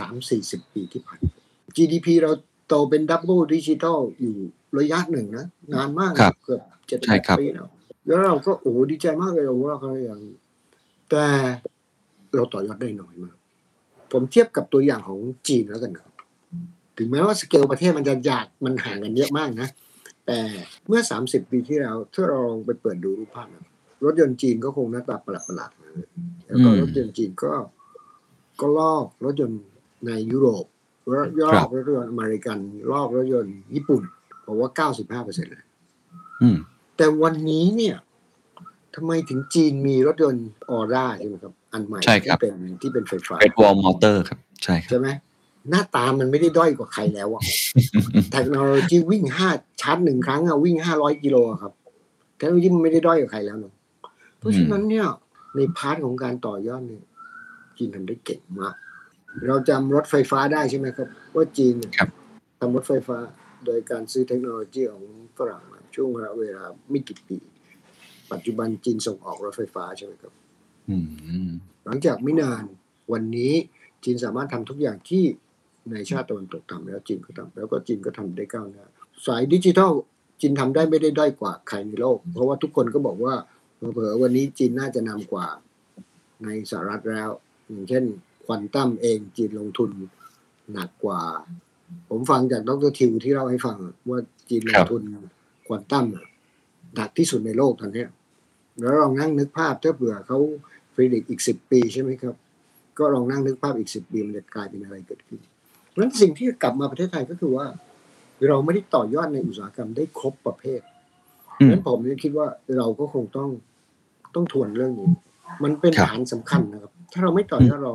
[0.00, 1.34] 3-40 ปีที่ผ่านมา
[1.76, 2.32] GDP เรา
[2.68, 4.36] โตเป็น double digit อยู่
[4.78, 7.68] ระยะหนึ่งนะ นานมากครับเกือบเจ็ดใช่ครับปีแล้ว
[8.06, 10.20] แล้วเราก็โอ้โหดีใจมากเลยเราว่าเขาอย่าง
[11.10, 11.24] แต่
[12.34, 13.36] เราต่อยอดได้น้อยมาก
[14.12, 16.12] ผมเทียบกับตัวอย่างของจีนแล้วกันครับ
[16.98, 19.68] ถึงแม้ว่าสเกลประเทศมันจะยากมันห่างกันเยอะมากนะ
[20.26, 20.38] แต่
[20.86, 23.64] เมื่อ 30 ปีที่แล้วถ้าเราลองไปเปิดดูรูปภาพนะ
[24.04, 25.92] รถยนต์จีนก็คงหน้าตาประหลาดๆนะ
[26.46, 27.52] แล้วก็อืมรถยนต์จีนก็
[28.60, 29.60] ก็ลอกรถยนต์
[30.06, 30.64] ในยุโรป
[31.12, 31.14] ล
[31.48, 32.58] อครักบรถยนต์อเมริกัน
[32.92, 34.02] ลอกรถยนต์ญี่ปุ่น
[34.46, 35.64] ผมว่า95เปอร์เซ็นต์เลย
[36.42, 36.56] อืม
[36.96, 37.96] แต่วันนี้เนี่ย
[38.94, 45.08] ทำไมถึงจีนมีรถยนต์ ORA ใช่ไหมครับ อันใหม่ใช่ครัที่เป็นที่เป็นไฟฟ้า Great Wall Motor ครับ ใช่ครับใช่ไหม
[45.70, 47.42] หน้าตามันไม่ได้ด้อยกว่าใครแล้วอะ
[48.32, 49.48] เทคโนโลยีวิ่งห้า
[49.80, 51.72] ชาร์จหนึ่งครั้งอะวิ่งห้าร้อยกิโลอะครับ
[52.36, 53.73] เทคโนโลยีมันไม่ได้ด้อยกว่าใครแล้วเนอะ
[54.44, 55.06] เพราะฉะนั้นเนี่ย
[55.56, 57.04] ใน part ของการต่อยอดเนี่ย
[57.76, 58.74] จีนทำได้เก่งมาก
[59.46, 62.08] เราจำรถไฟฟ้าได้ใช่ไหมครับ ว่าจีนเนี่ยครับ
[62.60, 63.18] ทำรถไฟฟ้า
[63.66, 65.04] โดยการซื้อเทคโนโลยีของ
[65.38, 67.38] ฝรั่งมาช่วงเวลาไม่กี่ปี
[68.32, 70.32] ปัจจุบันจีนส่งออกรถไฟฟ้าใช่ไหมครับ
[70.90, 70.96] อื
[71.46, 71.48] ม
[71.84, 72.64] หลังจากไม่นาน
[73.12, 73.52] วันนี้
[74.04, 75.24] จีนสามารถทำทุกอย่างที่
[75.90, 78.84] ในชาติตะวันตกทำแล้วจีนก็ทำแล้วก็จีนก็ทำได้ก้าวหน้า
[79.26, 79.92] สายดิจิทัล
[80.40, 83.34] จีนทำได้ไม่ได้ด้อยกว่าใครในโลก เพราะว่าทุกคนก็บอกว่า
[83.92, 85.46] เผอวันนี้จีนน่าจะนำกว่า
[86.44, 87.30] ในสหรัฐแล้ว
[87.68, 88.04] อย่างเช่น
[88.44, 89.90] ควอนตัมเองจีนลงทุน
[90.72, 91.20] หนักกว่า
[92.10, 93.76] ผมฟังจากดรทิวที่เล่าให้ฟัง
[94.08, 94.18] ว่า
[94.48, 95.02] จีนลงทุน
[95.66, 96.06] ควอนตัม
[96.94, 98.06] หนักที่สุดในโลกตอนนี้
[98.80, 100.38] แล้วลองนั่งนึกภาพถ้าเผื่อเขา
[100.94, 102.34] predict อีกสิบปีใช่ไหมครับ
[102.98, 105.40] ก็ลองนั่งนึกภาพอีกสิบปีมันจะกลายเป็นอะไรเกิดขึ้น
[105.90, 107.66] เพราะฉะนั้นสิ่งที่กลับมาประเทศไทยก็คือว่า
[108.48, 110.80] เราไม่ได้ต่อยอดในอุตสาหกรรมได้ครบประเภท
[111.54, 113.50] เพราะฉะนั้นผมเลยคิดว่าเราก็คงต้อง
[114.36, 115.10] ต้องทวนเรื่องนี้
[115.62, 117.94] มันเป็นครับฐานสำคัญนะครับ ถ้าเราไม่ต่อยอดเรา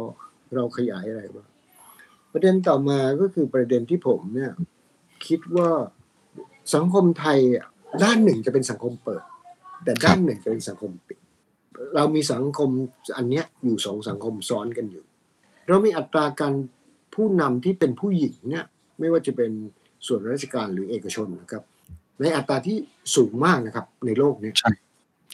[0.56, 1.48] เราขยายอะไรบ้าง
[2.32, 4.52] ประเด็นต่อมาก็คือประเด็นที่ผมเนี่ย
[5.28, 5.70] คิดว่า
[6.76, 7.66] สังคมไทยอะ
[8.04, 9.24] ด้านหนึ่งจะเป็นสังคมเปิด
[9.84, 11.20] แต่ด้านหนึ่งจะเป็นสังคมปิด
[11.96, 12.70] เรามีสังคม
[13.18, 15.04] อันเนี้ยอยู่สองสังคมซ้อนกันอยู่
[15.68, 16.54] เรามีอัตราการ
[17.16, 18.66] ผู้นำที่เป็นผู้หญิงเนี่ย
[19.00, 19.52] ไม่ว่าจะเป็น
[20.08, 21.64] ส่วนราชการหรือเอกชนนะครับ
[22.22, 22.78] ในอัตราที่
[23.16, 24.52] สูงมากนะครับ ในโลกเนี้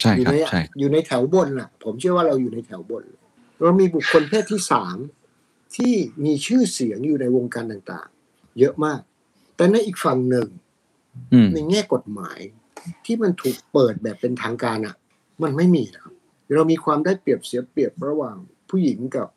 [0.00, 3.04] ใช่ใช่อยู่ครับในใช่อยู่ในแถวบนล่ะ ผมเชื่อว่าเราอยู่ในแถวบน
[3.60, 4.96] เรามีบุคคลเพศที่สาม
[5.76, 9.00] ที่มีชื่อเสียงอยู่ในวงการต่างๆ เยอะมาก
[9.56, 10.48] แต่ในอีกฝั่งหนึ่ง
[11.32, 12.40] อืมในแง่กฎหมาย
[13.04, 14.96] ที่มันถูกเปิดแบบเป็นทางการอะ
[15.42, 16.14] มันไม่มีนะครับ
[16.54, 18.36] เรามีความได้เปรียบเสียเปรียบระหว่าง
[18.70, 19.28] ผู้หญิงกับ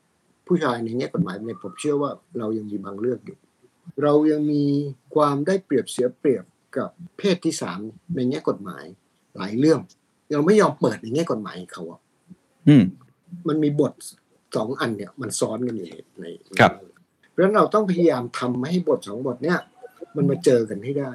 [0.48, 3.38] ผู้ชายในแง่กฎหมายเนี่ยผมเชื่อว่าเรายังมีบางเลือกอยู่
[4.04, 4.64] เรายังมี
[5.16, 6.46] ความได้เปรียบเสียเปรียบ
[6.78, 7.80] กับเพศที่สาม
[8.16, 8.86] ในแง่กฎหมาย
[9.38, 9.80] หลายเรื่อง
[10.32, 12.02] เราไม่ยอมเปิดในแง่กฎหมายเขาอะ
[12.68, 12.84] อืม
[13.48, 13.94] มันมีบท
[14.56, 16.26] สองอันเนี่ย มันซ้อนกันอยู่ในใน
[16.60, 16.72] ครับ
[17.30, 19.60] เพราะฉะนั้นเราต้องพยายามทำให้บทสองบทเนี่ย
[20.16, 21.12] มันมาเจอกันให้ได้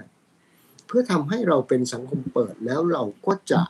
[0.87, 3.62] เพื่อทำให้เราเป็นสังคมเปิดแล้วเราก็จะ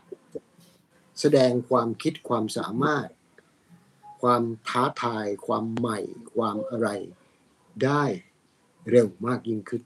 [1.21, 3.09] แสดงความคิดความสามารถ
[4.23, 5.99] ความท้าทาย ความใหม่
[6.37, 6.89] ความอะไร
[7.85, 8.05] ได้
[8.91, 9.83] เร็วมากยิ่งขึ้น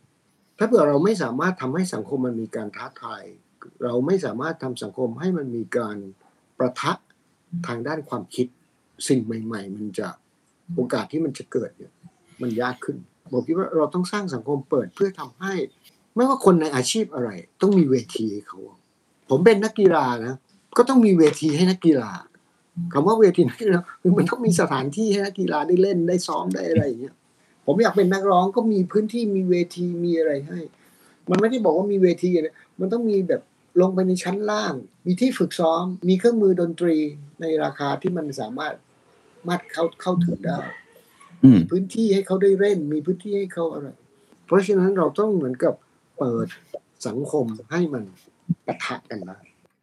[0.59, 3.23] ถ้าเผื่อเราไม่สามารถทำให้สังคมมันมีการท้าทาย
[3.85, 5.97] เราไม่สามารถทำสังคมให้มันมีการ
[6.59, 6.93] ประทะ
[7.67, 8.47] ทางด้านความคิด
[9.09, 10.09] สิ่งใหม่ ๆ มันจะ
[10.75, 11.93] โอกาสที่มันจะเกิดเนี่ย
[12.43, 12.97] มันยากขึ้น
[13.33, 15.55] ผมคิดว่าเราต้องสร้างสังคมเปิดเพื่อทำให้
[16.15, 17.31] ไม่ว่าคนในอาชีพอะไร
[17.63, 18.59] ต้องมีเวทีให้เขา
[19.31, 20.35] ผมเป็นนักกีฬานะ
[20.77, 22.11] ก็ต้องมีเวทีให้นักกีฬา
[22.93, 27.15] คำว่าเวทีนักกีฬาคือมันต้องมีสถานที่ให้นักกีฬาได้เล่นได้ซ้อมได้อะไรอย่างเงี้ย
[27.67, 30.61] ผมอยากเป็นนักร้องก็มีพื้นที่มีเวทีมีอะไรให้
[31.31, 33.43] มันไม่ได้บอกว่ามีเวทีนะ มันต้องมีแบบ
[33.81, 34.75] ลงไปในชั้นล่าง
[35.07, 36.97] มีที่ฝึกซ้อม มีเครื่องมือดนตรี
[37.41, 38.75] ในราคาที่มันสามารถ
[39.49, 40.61] มัดเข้าเข้าถึงได้
[41.45, 43.89] อืมพื้นที่ให้เขาได้เล่น มีพื้นที่ให้เขาอะไร
[44.47, 45.75] เพราะฉะนั้นเราต้องเหมือนกับ
[46.19, 46.49] เปิด
[47.07, 48.03] สังคมให้มัน
[48.67, 49.39] ปะทะกันได้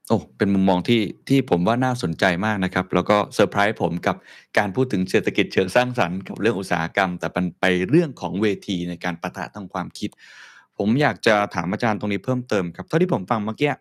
[0.09, 4.15] โอ้เป็นมุมมองที่ที่ผมว่าน่าสนใจมากนะครับ แล้วก็เซอร์ไพรส์ผมกับ
[4.57, 10.09] การพูดถึงเศรษฐกิจเชิงสร้างสรรค์กับเรื่องอุตสาหกรรม แต่มันไปเรื่องของเวทีในการปะทะทางความคิด
[10.77, 13.71] ผมอยากจะถามอาจารย์ตรงนี้เพิ่มเติมครับ เท่าที่ผมฟังเมื่อกี้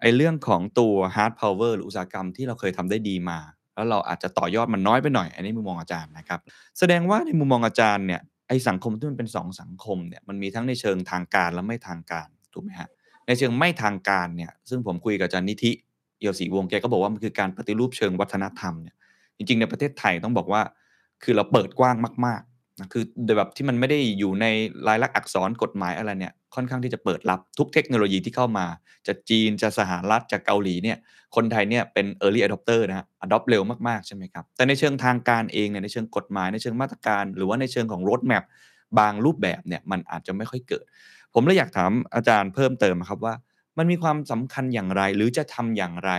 [0.00, 3.38] ไอ้เรื่องของตัว hard power หรืออุตสาหกรรมที่เราเคยทำได้ดีมา
[3.74, 6.40] แล้วเราอาจจะต่อยอดมันน้อยไปหน่อย อันนี้มุมมองอาจารย์นะครับ
[6.78, 12.88] แสดงว่าในมุมมองอาจารย์เนี่ยไอ้สังคมที่มันเป็นสองสังคมเนี่ยมันมีทั้งในเชิงทางการและไม่ทางการถูกไหมฮะ
[13.26, 15.72] ในเชิงไม่ทางการเนี่ยซึ่งผมคุยกับอาจารย์นิธิ
[16.18, 18.94] เอี่ยวศรีวงแกก็บอกว่ามันคือการปฏิรูปเชิงวัฒนธรรมเนี่ย
[19.36, 20.62] จริงๆในประเทศไทยต้องบอกว่า
[21.22, 21.96] คือเราเปิดกว้าง
[22.26, 22.42] มาก
[22.92, 23.04] คือ
[23.36, 24.46] แบบที่มันไม่ได้อยู่ใน
[24.86, 28.66] ลายลักษณ์อักษรกฎหมายอะไรเนี่ย ค่อนข้างที่จะเปิดรับทุกเทคโนโลยีที่เข้ามา
[29.06, 30.98] จะจีนจะสหรัฐจะเกาหลีเนี่ย
[31.36, 38.44] คนไทยเนี่ยเป็น early adopter นะฮะ adopt เร็วมากๆ ใช่ไหมครับ แต่ในเชิงทางการเองเนี่ยในเชิงกฎหมายในเชิงมาตรการ หรือว่าในเชิงของ road map
[38.98, 40.84] บางรูปแบบเนี่ยมันอาจจะไม่ค่อยเกิด
[41.34, 43.34] ผมเลยอยากถามอาจารย์เพิ่มเติมครับว่า
[43.78, 46.12] มันมีความสำคัญอย่างไร หรือจะทำอย่างไร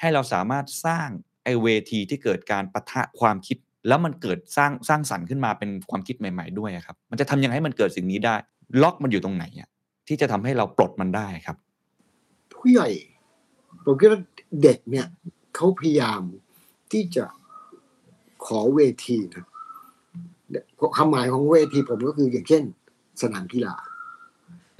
[0.00, 1.08] ให้เราสามารถสร้าง
[1.44, 3.58] ไอเวทีที่เกิดการปะทะความคิด
[3.88, 8.34] แล้วมันเกิดสร้างสร้างสรรค์ขึ้นมาเป็นความคิดใหม่ ๆด้วยอะครับ มันจะทำยังไงให้มันเกิดสิ่งนี้ได้
[8.82, 9.68] ล็อกมันอยู่ตรงไหนอะ
[10.08, 11.56] ที่จะทำให้เราปลดมันได้ครับ
[12.54, 12.88] ผู้ใหญ่
[13.84, 14.20] ผมคิดว่า
[14.62, 15.06] เด็กเนี่ย
[15.54, 16.20] เขาพยายาม
[16.92, 17.24] ที่จะ
[18.46, 19.46] ขอเวทีนะ
[20.96, 22.62] ความหมายของเวทีผมก็คืออย่างเช่น
[23.22, 23.76] สนามกีฬา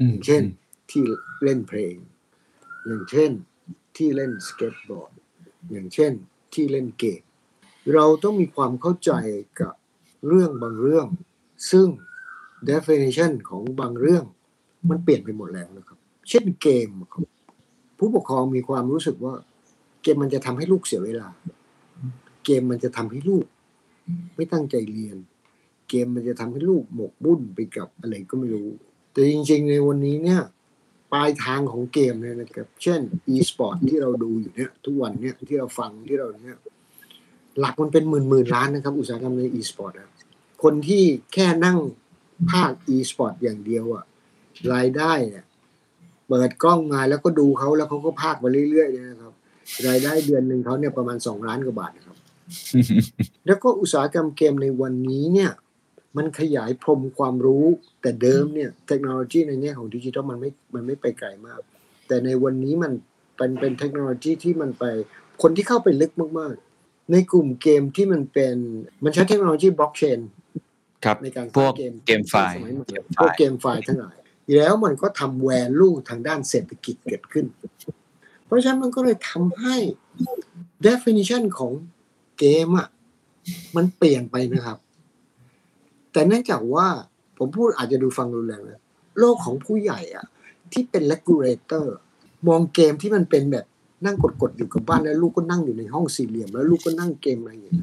[0.09, 0.43] อย่างเช่น
[0.91, 1.03] ที่
[1.45, 1.95] เล่นเพลง
[2.87, 3.31] อย่างเช่น
[3.97, 5.13] ที่เล่นสเก็ตบอร์ด
[5.73, 6.13] อย่างเช่น
[6.55, 7.23] ที่เล่นเกม
[7.95, 9.13] เราต้องมีความเข้าใจ
[9.61, 9.75] กับ
[10.27, 11.07] เรื่องบางเรื่อง
[11.71, 11.89] ซึ่ง
[12.71, 14.25] definition ของบางเรื่อง
[14.89, 15.99] มันเปลี่ยนไปหมดแล้วนะครับ
[16.29, 16.89] เช่นเกม
[17.99, 19.35] ผู้ปกครองมีความรู้สึกว่า
[20.03, 21.29] เกมมันจะทำให้ลูกเสียเวลา
[22.45, 23.47] เกมมันจะทำให้ลูก
[24.37, 25.17] ไม่ตั้งใจเรียน
[25.89, 28.71] เกมมันจะทำให้ลูกหมกบุ่นไปกับอะไรก็ไม่รู้
[29.13, 30.41] แต่จริงๆในวันนี้เนี่ย
[31.13, 33.01] ปลายทางของเกมเนี่ยนะครับ เช่น
[33.35, 36.59] e-sport ที่เราดูอยู่เนี่ย ทุกวันเนี่ยที่เราฟังที่เราเนี่ย
[37.61, 40.09] หลักมันเป็นหมื่นหมื่นล้านนะครับ อุตสาหกรรมใน e-sport อะ
[40.63, 41.03] คนที่
[41.35, 41.79] แค่นั่ง
[42.51, 44.05] ภาค e-sport อย่างเดียวอะ
[44.73, 45.45] รายได้เนี่ย
[46.29, 49.35] เปิดกล้องมาแล้วก็ดูเขาแล้วเขาก็ภาคมาเรื่อยๆเนี่ยนะครับ
[49.89, 52.17] รายได้เดือนหนึ่งเขาเนี่ยประมาณสองล้านกว่าบาทนะครับ
[53.47, 55.51] แล้วก็อุตสาหกรรมเกมในวันนี้เนี่ย
[56.17, 57.65] มันขยายพรมความรู้
[58.03, 61.61] แต่เดิมเนี่ย เทคโนโลยีในแง่ของดิจิทัลมันไม่มันไม่ไปไกลมาก
[62.09, 62.93] แต่ในวันนี้มัน
[63.37, 64.85] เป็นเป็นเทคโนโลยีที่มันไป
[65.43, 66.68] คนที่เข้าไปลึกมากๆ
[67.13, 68.57] ในกลุ่มเกมที่มันเป็น
[69.05, 70.19] มันใช้เทคโนโลยีบล็อกเชน
[71.05, 74.17] ครับในการพวกสร้างเกมไฟล์สมัยใหม่เกมไฟล์พวกเกมไฟล์ทั้งหลาย
[74.57, 77.47] แล้วมันก็ทำแวลูทางด้านเศรษฐกิจเกิดขึ้น
[78.45, 79.77] เพราะฉะนั้นมันก็เลยทำให้
[80.87, 81.73] definition ของ
[82.39, 82.89] เกมอะ
[83.77, 84.79] มันเปลี่ยนไปนะครับ
[86.13, 86.87] แต่เนื่องจากว่า
[87.39, 88.81] ผมพูดอาจจะดูฟังรุนแรงนะ
[89.19, 90.27] โลกของผู้ใหญ่อะ
[90.73, 91.87] ที่เป็น regulator
[92.49, 93.67] มองเกมที่มันเป็นแบบ
[94.05, 97.75] นั่งกดๆอยู่กับบ้านแล้วลูกก็นั่งอยู่ในห้องสี่เหลี่ยม แล้วลูกก็นั่งเกมอะไรอย่างเงี้ย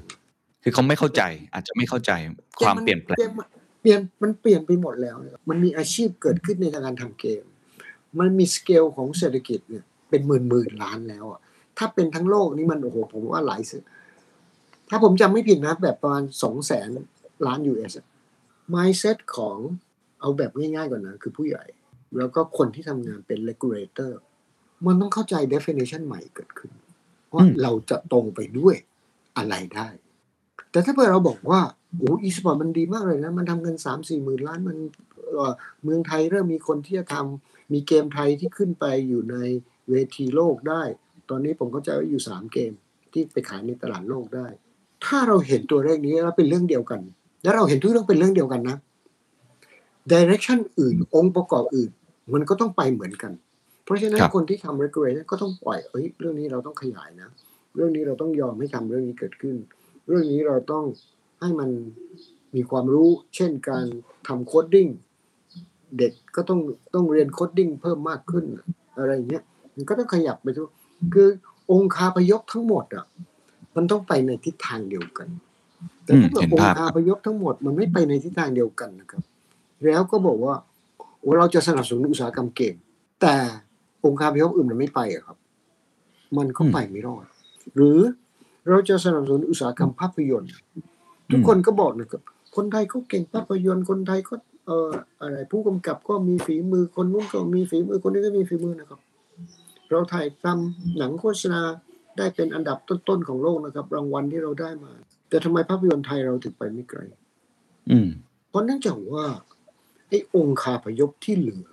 [0.64, 1.22] คือเขาไม่เข้าใจ
[1.54, 2.12] อาจจะไม่เข้าใจ
[2.60, 3.48] ความเปลี่ยนแปลงกมมัน
[3.82, 7.44] เปลี่ยนมันเปลี่ยนไปหมดแล้วนะครับมันมีอาชีพเกิดขึ้นในการทำเกม
[8.20, 11.40] มันมีสเกลของเศรษฐกิจเนี่ยเป็นหมื่นหมื่นล้านแล้วอะ
[11.78, 13.78] ถ้าเป็นทั้งโลกนี่มันโอ้โหผมว่าหลายสิ
[14.90, 16.90] ถ้าผมจำไม่ผิดนะแบบประมาณสองแสน
[17.48, 18.06] ล้าน US อะ
[18.74, 19.58] mindset ของ
[20.20, 21.64] เอาแบบง่ายๆก่อนนะ คือผู้ใหญ่
[22.18, 24.12] แล้วก็คนที่ทำงานเป็น regulator
[24.86, 26.72] มันต้องเข้าใจ definition ใหม่เกิดขึ้น
[27.34, 28.76] ว่าอืมเราจะตรงไปด้วย
[29.38, 29.88] อะไรได้
[30.72, 31.60] แต่ถ้าเผื่อเราบอกว่า
[31.98, 34.78] โอ้อีสปอร์ตมันดีมากเลยนะ มันทำเงินสามสี่หมื่นล้านมัน
[35.34, 39.38] เอ่อเมืองไทยเริ่มมีคนที่จะทำมีเกมไทยที่ขึ้นไปอยู่ใน
[39.90, 40.84] เวทีโลกได้
[41.30, 42.72] ตอนนี้ผมเข้าใจว่าอยู่สามเกม
[43.12, 44.48] ที่ไปขายในตลาดโลกได้
[45.06, 47.02] ถ้าเราเห็นตัวเลขนี้แล้วเป็นเรื่องเดียวกัน
[47.44, 48.78] แล้วเราเห็นทุกเรื่องเป็นเรื่องเดียวกันนะ
[50.12, 51.92] ดิเรกชันอื่น องค์ประกอบอื่น
[52.34, 53.32] มันก็ต้องไปเหมือนกัน
[53.86, 57.30] เพราะฉะนั้นครับคนที่ทำ regulation ก็ต้องปล่อยเอ้ยเรื่องนี้เราต้องขยายนะ
[57.76, 59.56] เรื่องนี้เราต้องยอมให้ทำเรื่องนี้เกิดขึ้น
[60.08, 60.84] เรื่องนี้เราต้อง
[61.42, 61.70] ให้มัน
[62.56, 63.86] มีความรู้ เช่นการ
[64.28, 64.88] ทำ coding
[65.98, 66.60] เด็กก็ต้อง
[66.94, 68.46] ต้องเรียน coding เพิ่มมากขึ้น
[68.98, 69.44] อะไรอย่างเงี้ย
[69.76, 70.70] มันก็ต้องขยับไปทุก
[71.14, 71.30] คือ
[71.72, 73.06] องค์คาพยพทั้งหมดอะ
[73.76, 75.28] มันต้องไปในทิศทางเดียวกัน
[76.06, 79.24] แต่ถ้าอืมเกิดเห็นองภาพค์คาพยพทั้งหมดมันไม่ไปในทิศทางเดียวกันนะครับ
[79.86, 80.56] แล้วก็บอกว่า
[81.20, 82.76] โอ้เราจะสนับสนุนอุตสาหกรรมเกม
[83.22, 83.36] แต่
[84.06, 85.38] องค์คาพยพอื่นมันไม่ไปอะครับ
[86.38, 87.26] มันก็ไปไม่รอด
[87.76, 88.00] หรือ
[88.70, 90.52] เราจะสนับสนุนอุตสาหกรรมภาพยนตร์
[91.32, 92.22] ทุกคนก็บอกนะครับ
[92.56, 94.34] คนไทยก็เก่งภาพยนตร์คนไทยก็
[94.66, 94.92] เอ่อ
[95.22, 99.00] อะไรผู้กำกับก็มีฝีมือคนนู้นก็มีฝีมือคนนี้ก็มีฝีมือนะครับ
[99.92, 101.62] เราถ่ายทำหนังโฆษณา
[102.18, 104.92] ได้เป็นอันดับต้นๆของโลกนะครับ รางวัลที่เราได้มา
[105.30, 107.00] แต่ทำไมภาพยนตร์ไทยเราถึงไปไม่ไกล
[107.92, 108.08] อืม
[108.50, 109.26] เพราะเนื่องจากว่า
[110.10, 111.68] ไอ้องค์คาพยพที่เหลือ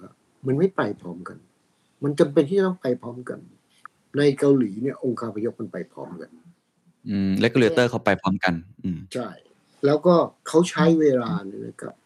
[0.47, 1.39] มันไม่ไปพร้อมกัน
[2.03, 3.39] มันจำเป็นที่จะต้องไปพร้อมกัน
[4.19, 6.31] ในเกาหลีเนี่ยองค์คาพยพมันไปพร้อมกัน
[7.09, 9.29] อืมเลกูเลเตอร์เขาไปพร้อมกัน อืมใช่
[9.85, 10.15] แล้วก็
[10.49, 11.97] เขาใช้เวลาเนี่ยนะครับ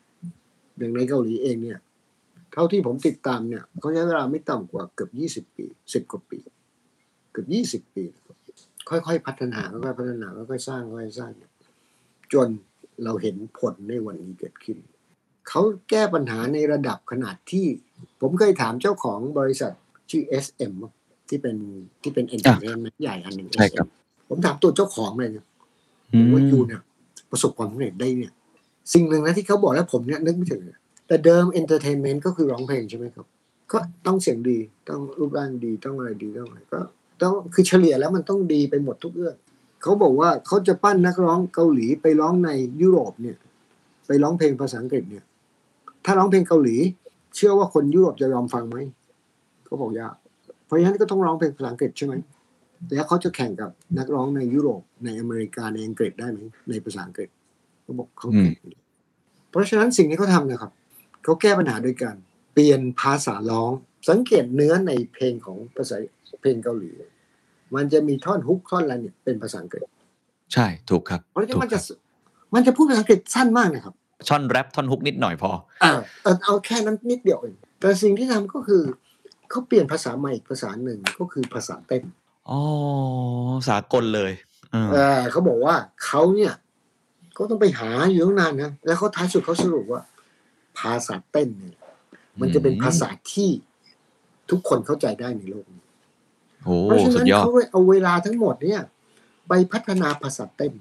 [0.79, 1.79] อย่างในเกาหลีเองเนี่ย
[2.53, 6.39] เท่าที่ผมติดตามเนี่ยเขาใช้เวลาไม่ต่ำกว่าเกือบยี่สิบปีสิบกว่าปี
[7.33, 8.37] เกือบยี่สิบปีนะครับ
[8.89, 11.53] ค่อยๆพัฒนาค่อยๆพัฒนาค่อยๆสร้างค่อยๆสร้างเนี่ย
[12.33, 12.49] จน
[13.05, 14.79] เราเห็นผลในวันนี้เกิดขึ้น
[15.49, 17.67] เขาแก้ปัญหาในระดับขนาดที่
[18.21, 19.75] ผมเคยถามเจ้าของบริษัท
[20.11, 20.75] ชื่อ SM
[21.29, 21.57] ที่เป็น
[22.03, 23.87] ที่เป็น entertainment ใหญ่อันหนึ่งใช่ครับ
[24.29, 25.45] ผมถามตัวเจ้าของเลยนะ
[26.13, 26.81] อืมว่า you เนี่ย
[27.31, 28.33] ประสบความสำเร็จได้เนี่ย
[28.95, 33.27] สิ่งหนึ่งนะที่เขาบอกแล้วผมเนี่ยนึกไม่ถึงเลยแต่เดิม entertainment ก็คือร้องเพลงใช่ไหมครับ
[33.73, 36.81] ก็ต้องเสียงดีต้องรูปร่างดีต้องอะไรดีต้องอะไรก็
[37.23, 39.37] ต้องคือเฉลี่ยแล้วมันต้องดีไปหมดทุกเรื่อง
[39.83, 43.37] เขาบอกว่าเขาจะปั้นนักร้องเกาหลีไปร้องในยุโรปเนี่ย
[44.07, 45.25] ไปร้องเพลงภาษาอังกฤษเนี่ย
[46.05, 46.77] ถ้าร้องเพลงเกาหลี
[47.37, 48.77] เชื่อว่าคนยุโรปจะยอมฟังไหม
[49.67, 50.15] เขาบอกยาก
[50.67, 52.15] เพราะฉะนั้นก็ต้องร้องเพลงภาษาอังกฤษใช่ไหม
[52.95, 56.39] แล้วเขาจะแข่งกับนักร้องในยุโรปในอเมริกาในอังกฤษได้ไหม
[56.71, 57.29] ในภาษาอังกฤษ
[57.83, 58.55] เขาบอกเขาแข่ง
[59.51, 60.73] เพราะฉะนั้นสิ่งที่เขาทำนะครับ
[61.25, 62.17] เขาแก้ปัญหาโดยการ
[62.53, 63.71] เปลี่ยนภาษาร้อง
[64.09, 65.97] สังเกตเนื้อในเพลงของภาษา
[66.41, 66.91] เพลงเกาหลี
[67.75, 69.85] มันจะมีท่อนฮุกท่อนอะไรเนี่ยเป็นภาษาอังกฤษ
[70.53, 71.83] ใช่ถูกครับเพราะฉะนั้ถูนกมันคจะรับ
[72.55, 73.95] มันจะพูดภาษาอังกฤษสั้นมากนะครับ
[74.29, 75.51] ช่อนแรปท่อนฮุกนิดหน่อยพอ
[75.81, 78.83] เออเอาเอาแค่นั้นนิดเดียวเองแต่สิ่งที่ทำก็คือ
[79.51, 82.03] เขาเปลี่ยนภาษาใหม่อีกภาษาหนึ่งก็คือภาษาเต้น
[82.51, 82.61] อ๋อ
[83.69, 84.33] สากลเลย
[84.73, 86.53] เออเออเขาบอกว่าเขาเนี่ย
[87.37, 90.03] ก็ต้องไปหาอยู่ตั้งนานนะแล้วเขาท้ายสุดเขาสรุปว่า
[90.79, 91.77] ภาษาเต้นเนี่ย
[92.41, 93.51] มันจะเป็นภาษาที่
[94.51, 95.85] ทุกคนเข้าใจได้ในโลกนี้
[96.65, 98.83] โอ้เพราะฉะสุนั้ดนยอดเขาเลยเอาเวลาทั้งหมดเนี่ย
[99.49, 100.73] ไปพัฒนาภาษาเต้น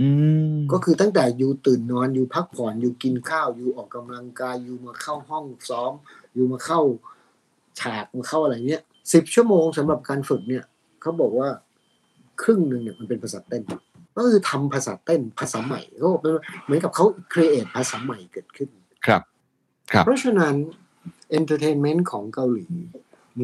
[0.00, 0.08] อื
[0.54, 5.92] มก็คือตั้งแต่อยู่ตื่นนอนอยู่พักผ่อนอยู่กินข้าวอยู่ออกกำลังกายอยู่มาเข้าห้องซ้อม
[6.34, 6.80] อยู่มาเข้า
[7.80, 10.64] ฉากมาเข้าอะไรเนี้ยสิบชั่วโมงสำหรับการฝึกเนี่ย
[11.00, 11.48] เขาบอกว่า
[12.42, 13.62] ครึ่งหนึ่งเนี่ยมันเป็นภาษาเต้น
[14.16, 16.32] ก็คือทำภาษาเต้นภาษาใหม่เขาบอกเป็น
[16.64, 18.68] เหมือนกับเขา create ภาษาใหม่เกิดขึ้น
[19.06, 19.22] ครับ
[19.92, 20.54] ครับ เพราะฉะนั้น
[21.30, 22.68] entertainment ของเกาหลี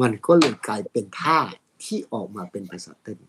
[0.01, 1.39] มันก็เลยกลายเป็นท่า
[1.83, 3.19] ที่ออกมาเป็นภาษาเต้น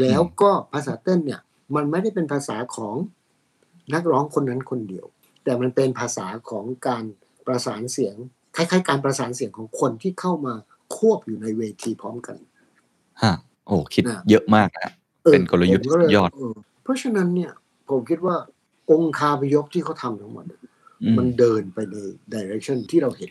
[0.00, 1.40] แล้วก็ภาษาเต้นเนี่ย
[1.74, 2.96] มันไม่ได้เป็นภาษาของ
[3.94, 5.06] นักร้องคนนั้นคนเดียว
[5.44, 7.04] แต่มันเป็นภาษาของการ
[7.46, 8.16] ประสานเสียง
[8.56, 10.54] คล้ายๆ การประสานเสียงของคนที่เข้ามา
[10.96, 12.36] ควบอยู่ในเวทีพร้อมกัน
[13.22, 13.32] ฮะ
[13.66, 14.90] โอ้คิดน่ะเยอะมากนะ
[15.26, 17.52] ออเป็นกลยุทธ์ผมก็เลยอดเเพราะฉะนั้นเนี่ย
[17.90, 18.36] ผมคิดว่า
[18.90, 20.44] องค์คาพยพที่เขาทำทั้งหมด
[21.02, 21.94] อืมมันเดินไปใน
[22.32, 23.30] ดิเรกชันที่เราเห็น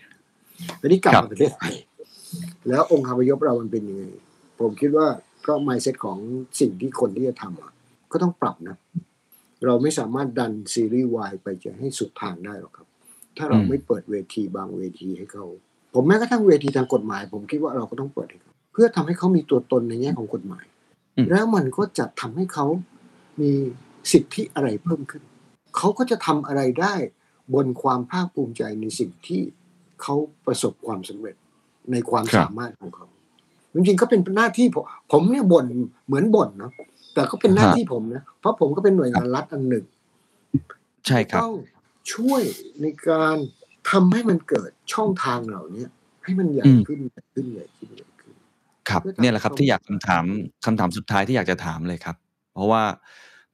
[0.82, 1.74] อันนี้กลับครับมาประเทศไทย
[2.68, 4.04] แล้วองค์คาพยพเรามันเป็นยังไง
[4.60, 5.08] ผมคิดว่า
[5.48, 6.18] ก็ไมเซ็ตของ
[6.60, 7.72] สิ่งที่คนที่จะทำอะ
[8.12, 8.76] ก็ต้องปรับนะ
[9.66, 12.88] เราไม่สามารถดันซีรีส์วายไปจะให้สุดทางได้หรอกครับ
[13.38, 15.46] ถ้าเราอืมไม่เปิดเวทีบางเวทีให้เขา
[15.94, 20.66] ผมแม้กระทั่งเวทีทางกฎหมาย ผมคิดว่าเราก็ต้องเปิดให้เขาเพื่อทำให้เขามีตัวตนในแง่ของกฎหมาย
[21.32, 22.66] แล้วมันก็จะทำให้เขา
[23.42, 23.52] มี
[24.12, 25.24] สิทธิอะไรเพิ่มขึ้น
[25.78, 26.96] เขาก็จะทำอะไรได้
[27.54, 29.42] บนความภาคภูมิใจในสิ่งที่
[30.02, 30.16] เขา
[30.46, 31.36] ประสบความสำเร็จ
[31.92, 33.08] ในความครับสามารถของเขา
[33.74, 35.66] จริงๆก็เป็นหน้าที่ผมผมเนี่ยบ่น
[36.08, 36.72] เหมือนบ่นเนาะ
[37.14, 39.86] แต่ก็เป็นหน้าที่ผมนะเพราะผมก็เป็นหน่วยงานรัฐอันหนึ่ง
[41.08, 41.56] ใช่ครับต้อง
[42.14, 42.42] ช่วย
[42.82, 43.36] ในการ
[43.90, 45.86] ทำให้มันเกิดช่องทางเหล่านี้
[46.24, 48.34] ให้มันใหญ่อืมขึ้นใหญ่ขึ้นใหญ่ขึ้นใหญ่ขึ้น
[48.90, 50.26] ครับเพื่อทำเนี่ยแหละครับให้ที่อยากเขาคำถาม
[50.66, 52.16] คำถามสุดท้ายที่อยากจะถามเลยครับ
[52.54, 52.84] เพราะว่า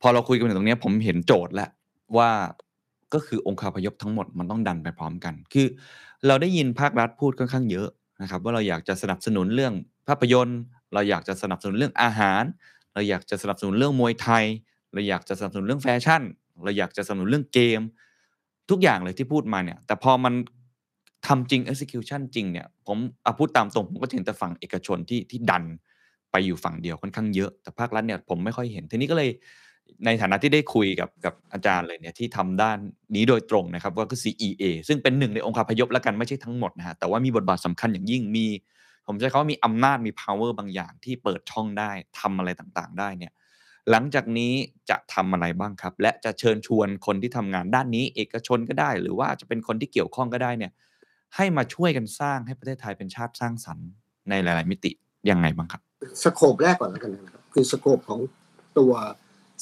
[0.02, 1.70] พอเราคุยกันถึงตรงเนี้ยผมเห็นโจทย์แล้ว
[2.18, 2.30] ว่า
[3.14, 5.68] ก็คือองค์คาพยพทั้งหมดมันต้องดันไปพร้อมกัน คือ
[6.28, 7.88] เราได้ยินภาครัฐพูดค่อนข้างเยอะ
[8.22, 9.74] นะครับ ว่าเราอยากจะสนับสนุนเรื่อง
[10.08, 10.60] ภาพยนตร์
[10.94, 12.44] เราอยากจะสนับสนุนเรื่องอาหาร
[12.94, 14.44] เราอยากจะสนับสนุนเรื่องมวยไทย
[14.94, 16.22] เราอยากจะสนับสนุนเรื่องแฟชั่น
[16.64, 17.82] เราอยากจะสนับสนุนเรื่องเกม
[18.70, 20.34] ทุกอย่างเลยที่พูดมาเนี่ย แต่พอมัน
[21.28, 25.64] ทำจริง execution จริงเนี่ย ผมเอาพูดตามตรง ผมก็เห็นแต่ฝั่งเอกชนที่ที่ดัน
[26.32, 29.30] ไปอยู่ฝั่งเดียวค่อนข้างเยอะ แต่ภาครัฐเนี่ยผมไม่ค่อยเห็น ทีนี้ก็เลย
[30.06, 32.78] ในฐานะที่ได้คุยกับกับอาจารย์เลยเนี่ยที่ทำด้าน
[33.16, 38.46] นี้โดยตรงนะครับว่าก็ CEA ซึ่งเป็นหนึ่งในองค์คาพยพแล้วกันไม่ใช่ทั้งหมดนะฮะแต่ว่ามีบทบาทสำคัญอย่างยิ่งมี
[39.08, 43.32] ผมใช้คำว่ามีอำนาจมี power บางอย่างที่เปิดช่องได้ทำอะไรต่างๆ ได้เนี่ย
[43.92, 44.54] หลังจากนี้
[44.90, 50.72] จะทำอะไรบ้างครับ และจะเชิญชวนคนที่ทำงานด้านนี้ เอกชนก็ได้ หรือว่าจะเป็นคนที่เกี่ยวข้องก็ได้เนี่ย
[51.36, 53.88] ให้มาช่วยกันสร้างให้ประเทศไทยเป็นชาติสร้างสรรค์
[54.30, 54.92] ในหลาย ๆ มิติ
[55.30, 55.82] ยังไงบ้างครับ
[56.24, 58.20] สโคปแรกก่อนแล้วกันนะครับคือสโคปของ
[58.78, 58.94] ตัว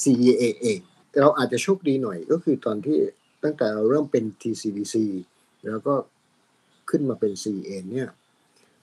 [0.03, 0.80] CEA เอง
[1.21, 2.97] เราอาจจะโชคดีหน่อยก็คือตอนที่
[3.43, 4.95] ตั้งแต่เราเริ่มเป็น TCDC
[5.65, 5.93] แล้วก็
[6.89, 8.09] ขึ้นมาเป็น CEA เนี่ย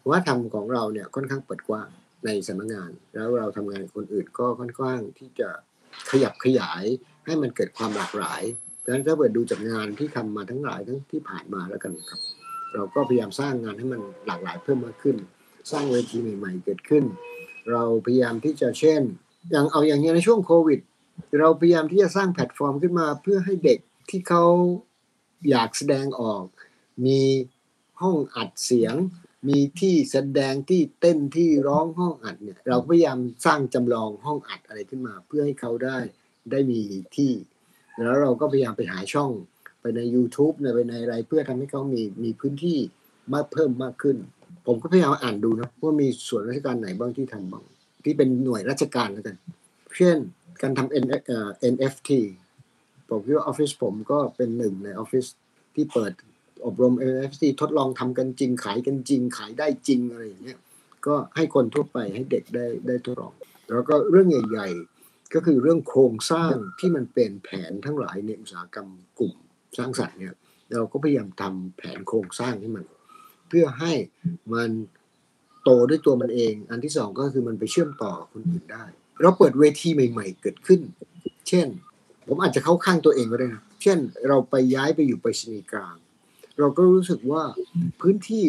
[0.09, 1.89] ว่าทำของเราเนี่ยค่อนข้างเปิดกว้าง
[2.25, 5.49] ในสำนักงาน แล้วเราทำงานคนอื่นก็ค่อนข้างที่จะ
[6.11, 6.85] ขยับขยาย
[7.27, 8.43] ให้มันเกิดความหลากหลาย
[8.85, 12.21] ดังนั้นถ้าเกิดดูจากงานที่ทำมาทั้งหลายทั้งที่ผ่านมาแล้วกันครับ
[12.75, 15.17] เราก็พยายามสร้างงานให้มันหลากหลายเพิ่มมากขึ้น
[15.71, 17.05] สร้างเวทีใหม่ๆเกิดขึ้น
[17.71, 19.03] เราพยายามที่จะเช่น
[19.51, 20.81] อย่างเอาอย่างเงี้ยในช่วงโควิด
[21.41, 23.79] เราพยายามที่จะสร้างแพลตฟอร์มขึ้นมาเพื่อให้เด็ก
[24.11, 24.45] ที่เขา
[25.51, 26.45] อยากแสดงออก
[27.07, 27.21] มี
[28.01, 28.95] ห้องอัดเสียง
[29.49, 35.99] มีที่แสดงที่เต้นที่ร้องห้องอัดเนี่ย เราพยายามสร้างจำลองห้องอัดอะไรขึ้นมา เพื่อให้เขาได้
[36.51, 36.81] ได้มี
[37.17, 37.33] ที่
[38.05, 39.31] แล้วเราก็พยายามไปหาช่อง
[39.81, 42.79] ไปใน YouTube ในไปในอะไรเพื่อทำให้เขามีมีพื้นที่
[43.33, 44.17] มากเพิ่มมากขึ้น
[44.67, 47.65] ผมก็พยายามอ่านดูนะว่ามีส่วนราชการไหนบ้างที่ทำบ้าง
[48.05, 49.37] ที่เป็นหน่วยราชการแล้วกัน
[49.97, 50.17] เช่น
[50.63, 52.11] การทำ N เอ่อ NFT
[53.09, 55.27] ผมคิดว่าออฟฟิศผมก็เป็นหนึ่งในออฟฟิศ
[55.75, 56.13] ที่เปิด
[56.67, 60.59] อบรม NFT ทดลองทำกันจริง ขายกันจริง ขายได้จริงอะไรอย่างเงี้ย
[61.07, 63.33] ก็ให้คนทั่วไปให้เด็กได้ได้ทดลอง
[63.71, 64.69] แล้วก็เรื่องใหญ่
[65.03, 68.89] ๆ ก็คือเรื่องโครงสร้างที่มันเป็นแผนทั้งหลายในอุตสาหกรรม
[69.19, 69.35] กลุ่ม
[69.79, 70.37] สร้างสรรค์เนี่ย
[70.73, 72.85] เราก็พยายามทำแผนโครงสร้างให้มัน
[73.49, 73.93] เพื่อให้
[74.55, 74.71] มัน
[75.63, 78.85] โตด้วยตัวมันเอง อันที่สองก็คือมันไปเชื่อมต่อคนอื่นได้
[79.23, 80.81] เราเปิดเวทีใหม่ ๆ เกิดขึ้น
[81.49, 81.67] เช่น
[82.29, 83.99] ผมอาจจะเข้าข้างตัวเองก็ได้นะ เช่น
[84.29, 85.97] เราไปย้ายไปอยู่ไปรษณีย์กลาง
[86.59, 87.43] เราก็รู้สึกว่า
[88.01, 88.45] พื้นที่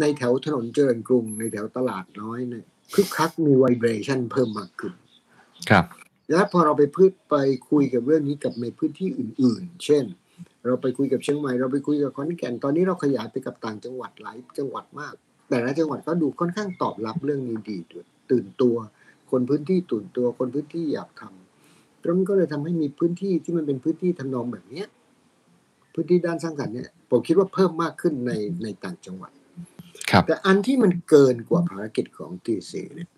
[0.00, 2.64] ในแถวถนนเจริญกรุง ในแถวตลาดน้อยเนี่ย
[2.94, 4.92] คึกคักมีไวเบรชันเพิ่มมากขึ้น
[5.70, 5.84] ครับ
[6.30, 7.36] แล้วพอเราไปพืชไป
[7.70, 10.04] คุยกับเรื่องนี้กับในพื้นที่อื่น ๆ เช่น
[10.66, 15.14] เราไปคุยกับเชียงใหม่เราไปคุยกับขอนแก่นตอนนี้เราขยายไปกับต่างจังหวัดหลายจังหวัดมาก
[15.48, 18.76] แต่ละจังหวัดก็ดูค่อนข้างตอบรับเรื่องนี้ดีด้วยตื่นตัว
[19.30, 24.86] คนพื้นที่ตื่นตัวคนพื้นที่อยากทำแล้วมันก็เลยทำให้มีพื้นที่ที่มันเป็นพื้นที่ทำนองแบบเนี้ย
[26.00, 28.32] พื้นที่ด้านสร้างสรรค์เนี่ยผมคิดว่าเพิ่มมากขึ้นใน
[28.62, 29.32] ในต่างจังหวัด
[30.10, 33.08] ครับแต่อันที่มันเกินกว่าภารกิจของ TC เนี่ย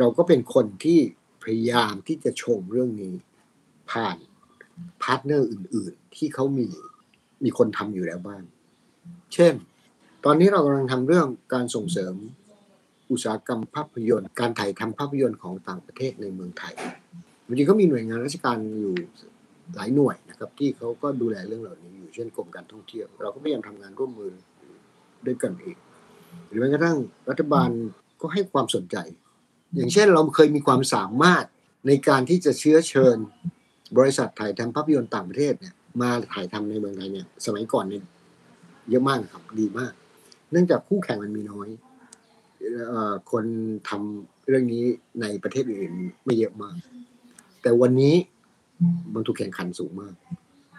[0.00, 0.98] เราก็เป็นคนที่
[1.44, 3.14] พยายามที่จะชงเรื่องนี้
[3.90, 4.16] ผ่าน
[5.02, 6.68] partner อื่น ๆ ที่เขามี
[7.44, 8.42] มีคนทำอยู่แล้วบ้าง
[9.34, 9.54] เช่น
[10.24, 12.14] ตอนนี้เรากำลังทำเรื่องการส่งเสริม
[13.10, 16.74] อุตสาหกรรมภาพยนตร์ การถ่ายทำภาพยนตร์ของต่างประเทศในเมืองไทย
[17.46, 18.94] จริงๆก็มีหน่วยงานราชการอยู่
[19.74, 24.32] หลายหน่วยนะครับ ที่เขาก็ดูแลเรื่องเหล่านี้อยู่เช่นกรมการท่องเที่ยว เราก็พยายามทำงานร่วมมือ
[25.26, 25.76] ด้วยกันเอง
[26.48, 26.96] หรือแม้กระทั่ง
[27.30, 27.68] รัฐบาล
[28.20, 28.96] ก็ให้ความสนใจ
[29.74, 31.44] อย่างเช่นเราเคยมีความสามารถ
[31.86, 33.16] ในการที่จะเชื้อเชิญ
[33.98, 38.04] บริษัทถ่ายทำภาพยนตร์ต่างประเทศเนี่ยมาถ่ายทำในเมืองไทยเนี่ยสมัยก่อนเนี่ย
[38.90, 39.92] เยอะมากครับดีมาก
[40.50, 41.68] เนื่องจากคู่แข่งมันมีน้อย
[43.30, 43.44] คน
[43.88, 44.84] ทำเรื่องนี้
[45.20, 45.92] ในประเทศอื่น
[46.24, 46.76] ไม่เยอะมาก
[47.62, 48.14] แต่วันนี้
[49.14, 50.14] มันถูกแข่งขันสูงมาก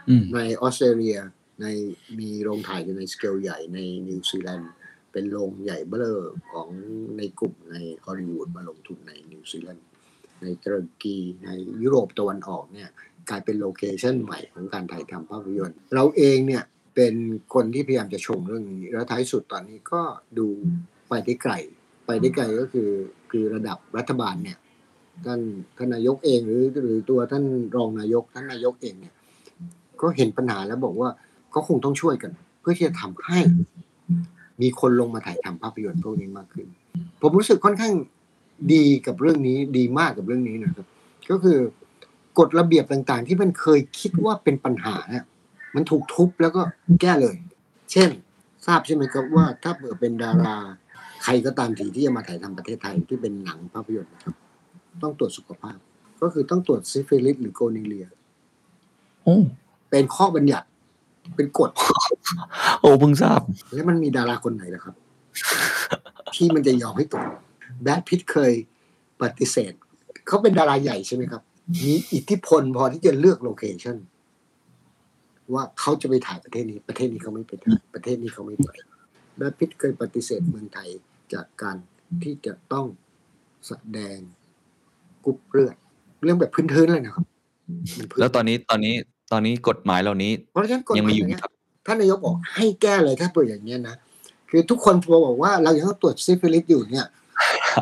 [0.09, 1.17] อืมในออสเตรเลีย
[1.61, 1.65] ใน
[2.19, 4.71] มีโรงถ่ายอยู่ในสเกลใหญ่ในนิวซีแลนด์
[5.11, 6.17] เป็นโรงใหญ่เบ้อ
[6.51, 6.69] ของ
[7.17, 9.87] ในกลุ่มในฮอลลีวูดมาลงทุนในนิวซีแลนด์
[10.41, 11.49] ในตุรกีใน
[11.83, 12.89] ยุโรปตะวันออกเนี่ย
[13.29, 16.63] กลายเป็น location ใหม่ของการถ่ายทำภาพยนตร์ เราเองเนี่ย
[16.95, 17.13] เป็น
[17.53, 20.01] คนที่พยายามจะชงเรื่องนี้ แล้วท้ายสุดตอนนี้ก็
[20.37, 20.47] ดู
[21.09, 21.53] ไปได้ไกล
[22.05, 22.89] ไปได้ไกลก็คือ
[23.31, 24.57] คือระดับรัฐบาลเนี่ย
[25.25, 25.39] ท่าน
[25.77, 27.43] ท่านนายกเองหรือหรือตัวท่าน
[27.75, 29.13] รองนายกท่านนายกเองเนี่ย
[30.01, 31.09] ก็เห็นปัญหาแล้วบอกว่า
[31.53, 33.39] ก็คงต้องช่วยกัน เพื่อที่จะทำให้
[34.61, 36.67] มีคนลงมาถ่ายทำภาพยนตร์พวกนี้มากขึ้น
[37.21, 37.93] ผมรู้สึกค่อนข้าง
[38.73, 40.87] ดีกับเรื่องนี้ดีมากกับเรื่องนี้นะครับ
[41.29, 41.57] ก็คือ
[42.39, 45.25] กฎระเบียบต่างๆ ที่มันเคยคิดว่าเป็นปัญหาเนี่ย
[45.75, 46.61] มันถูกทุบแล้วก็
[47.01, 47.35] แก้เลย
[47.91, 48.09] เช่น
[48.65, 50.57] ทราบใช่ไหมครับว่าถ้าเปิดเป็นดารา
[51.23, 54.35] ใครก็ตามทีที่จะมาถ่ายทำประเทศไทยที่เป็นหนังภาพยนตร์นะครับ
[55.01, 55.77] ต้องตรวจสุขภาพ
[56.21, 58.07] ก็คือต้องตรวจซิฟิลิสหรือ gonorrhea
[59.23, 59.37] โอ้
[59.89, 60.67] เป็นข้อบัญญัติ
[61.35, 61.69] เป็นกฎ
[62.81, 63.41] โอ้เพิ่งทราบ
[63.73, 64.95] แล้วมันมีดาราคนไหนล่ะครับ
[66.35, 67.27] ที่มันจะยอมให้ตรวจ
[67.81, 68.53] Brad Pitt เคย
[69.21, 69.73] ปฏิเสธ
[70.27, 71.41] เขาเป็นดาราใหญ่ใช่ไหมครับ
[71.81, 73.97] มีอิทธิพลพอที่จะเลือก location
[75.53, 78.69] ว่าเขาจะไปถ่ายประเทศนี้ประเทศนี้เขาไม่ไปถ่ายประเทศนี้เขาไม่ไป
[79.37, 80.89] Brad Pitt เคยปฏิเสธเมืองไทย
[81.33, 81.77] จากการ
[82.23, 82.87] ที่จะต้อง
[83.67, 84.17] แสดง
[85.27, 85.75] กรุ๊ปเลือด
[86.23, 87.25] เรื่องแบบพื้นๆเลยนะครับ
[87.97, 88.95] มันพื้นแล้วตอนนี้ตอนนี้
[89.31, 91.51] ตอนนี้กฎหมายเหล่านี้เพราะฉะนั้นกฎหมายยังมีอยู่อย่ย่างไหมเงี้ยครับ
[91.85, 93.95] ท่านนายกบอกให้แก้เลยถ้าเปิดอย่างเงี้ยนะ
[94.49, 97.07] คือทุกคนทัวร์บอกว่าเรายังต้องตรวจซิฟิลิสอยู่เนี่ย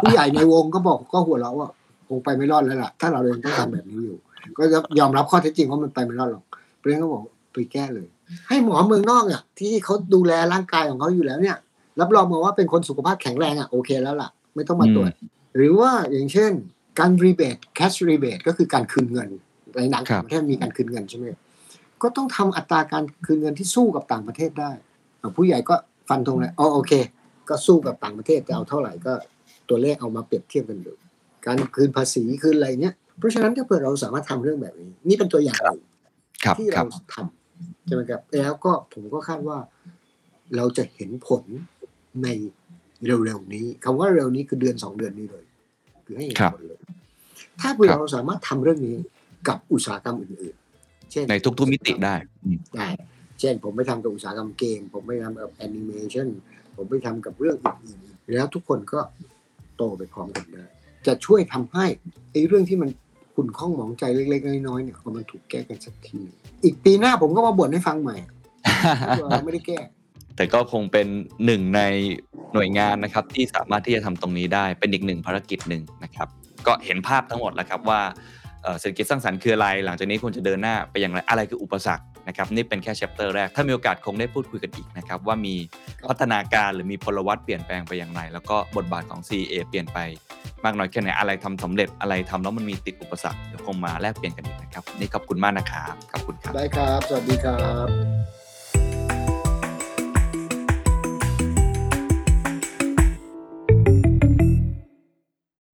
[0.01, 1.69] ผู้ใหญ่ในวงก็บอกก็หัวเราะว่า
[2.07, 4.17] คงไปไม่รอดแล้วล่ะ ถ้าเรายังต้องทำแบบนี้อยู่
[4.57, 6.43] ก็จะยอมรับข้อเท็จจริงว่ามันไปไม่รอดหรอก
[6.77, 7.21] เพราะฉะนั้นก็บอก
[7.53, 8.07] ไปแก้เลย
[8.47, 11.57] ให้หมอเมืองนอกอะที่เขาดูแลร่างกายของเขาอยู่แล้วเนี่ย
[12.01, 15.11] รับรองมาว่าเป็นคนสุขภาพแข็งแรงอะโอเคแล้วล่ะ ไม่ต้องมาตรวจ
[15.55, 16.51] หรือว่าอย่างเช่น
[16.99, 19.29] การรีเบท cash rebate ก็คือการคืนเงิน
[19.75, 21.25] ในหนังครับประเทศมีการคืนเงินใช่ไหม
[22.01, 24.71] ก็ต้องทำอัตราการคืนเงินที่สู้กับต่างประเทศได้
[25.21, 25.75] อะผู้ใหญ่ก็
[26.09, 26.91] ฟันธงเลยอ๋อโอเค
[27.49, 29.13] ก็สู้กับต่างประเทศจะเอาเท่าไหร่ก็
[29.69, 30.93] ตัวเลขเอามาเปรียบเทียบกันดู
[31.45, 35.81] การคืนภาษีคืนอะไรเนี้ยเพราะฉะนั้นถ้าเกิดเราสามารถทำเรื่องแบบนี้ นี่เป็นตัวอย่างหนึ่ง
[36.43, 39.57] ครับที่ครัเราบทำใช่ไหมครับแล้วก็ผมก็คาดว่า
[40.55, 41.43] เราจะเห็นผล
[42.23, 42.27] ใน
[43.05, 45.44] เร็วๆนี้คำว่าเร็วนี้คือเดือนสองเดือนนี้เลย
[46.05, 46.79] คือให้เห็นครับผลเลย
[47.61, 48.97] ถ้าเผื่อครับเราสามารถทำเรื่องนี้
[49.47, 52.87] กับอุตสาหกรรมอื่นๆ เช่น ในทุกๆมิติได้อืมได้
[53.39, 56.27] เช่น ผมไปทำกับอุตสาหกรรมเกม ผมไปทำกับแอนิเมชัน
[56.75, 58.99] ผมไปทำกับเรื่องอื่นๆ แล้วทุกคนก็
[59.77, 60.65] โตไปพร้อมกันได้
[61.07, 61.85] จะช่วยทำให้
[62.31, 62.89] ไอ้เรื่องที่มัน
[63.35, 66.19] ขุ่นข้องหมองใจเล็กๆน้อยๆเนี่ยมันถูกแก้กันสักที
[66.63, 68.17] อีกปีหน้าผมก็มาบ่นให้ฟังใหม่
[69.31, 69.79] เราไม่ได้แก้
[70.35, 71.07] แต่ก็คงเป็น
[71.45, 71.81] หนึ่งใน
[72.53, 76.27] หน่วยงานนะครับที่สามารถที่จะทำตรงนี้ได้เป็นอีกหนึ่งภารกิจหนึ่งนะครับ
[76.67, 78.01] ก็เห็นภาพทั้งหมดแล้วครับว่า
[78.63, 85.55] เอ่อเศรษฐกิจสร้างสรรค์คืออะไร หลังจากนี้ควรจะเดินหน้าไปอย่างไรอะไรคืออุปสรรคนะครับนี่เป็นแค่ chapter แรก ถ้ามีโอกาสคงได้พูดคุยกันอีกนะครับว่ามี
[85.99, 89.99] ครับพัฒนาการหรือมีพลวัตเปลี่ยนแปลงไปอย่างไร แล้วก็บทบาทของ CA เปลี่ยนไป
[90.65, 98.44] มากน้อยแค่ไหนอะไรทำสำเร็จอะไรทำแล้วมันมีติดอุปสรรคเดี๋ยวคงมาแลกเปลี่ยนกันอีกนะครับนี่ขอบคุณมากนะครับขอบคุณครับได้ครับ สวัสดีครับ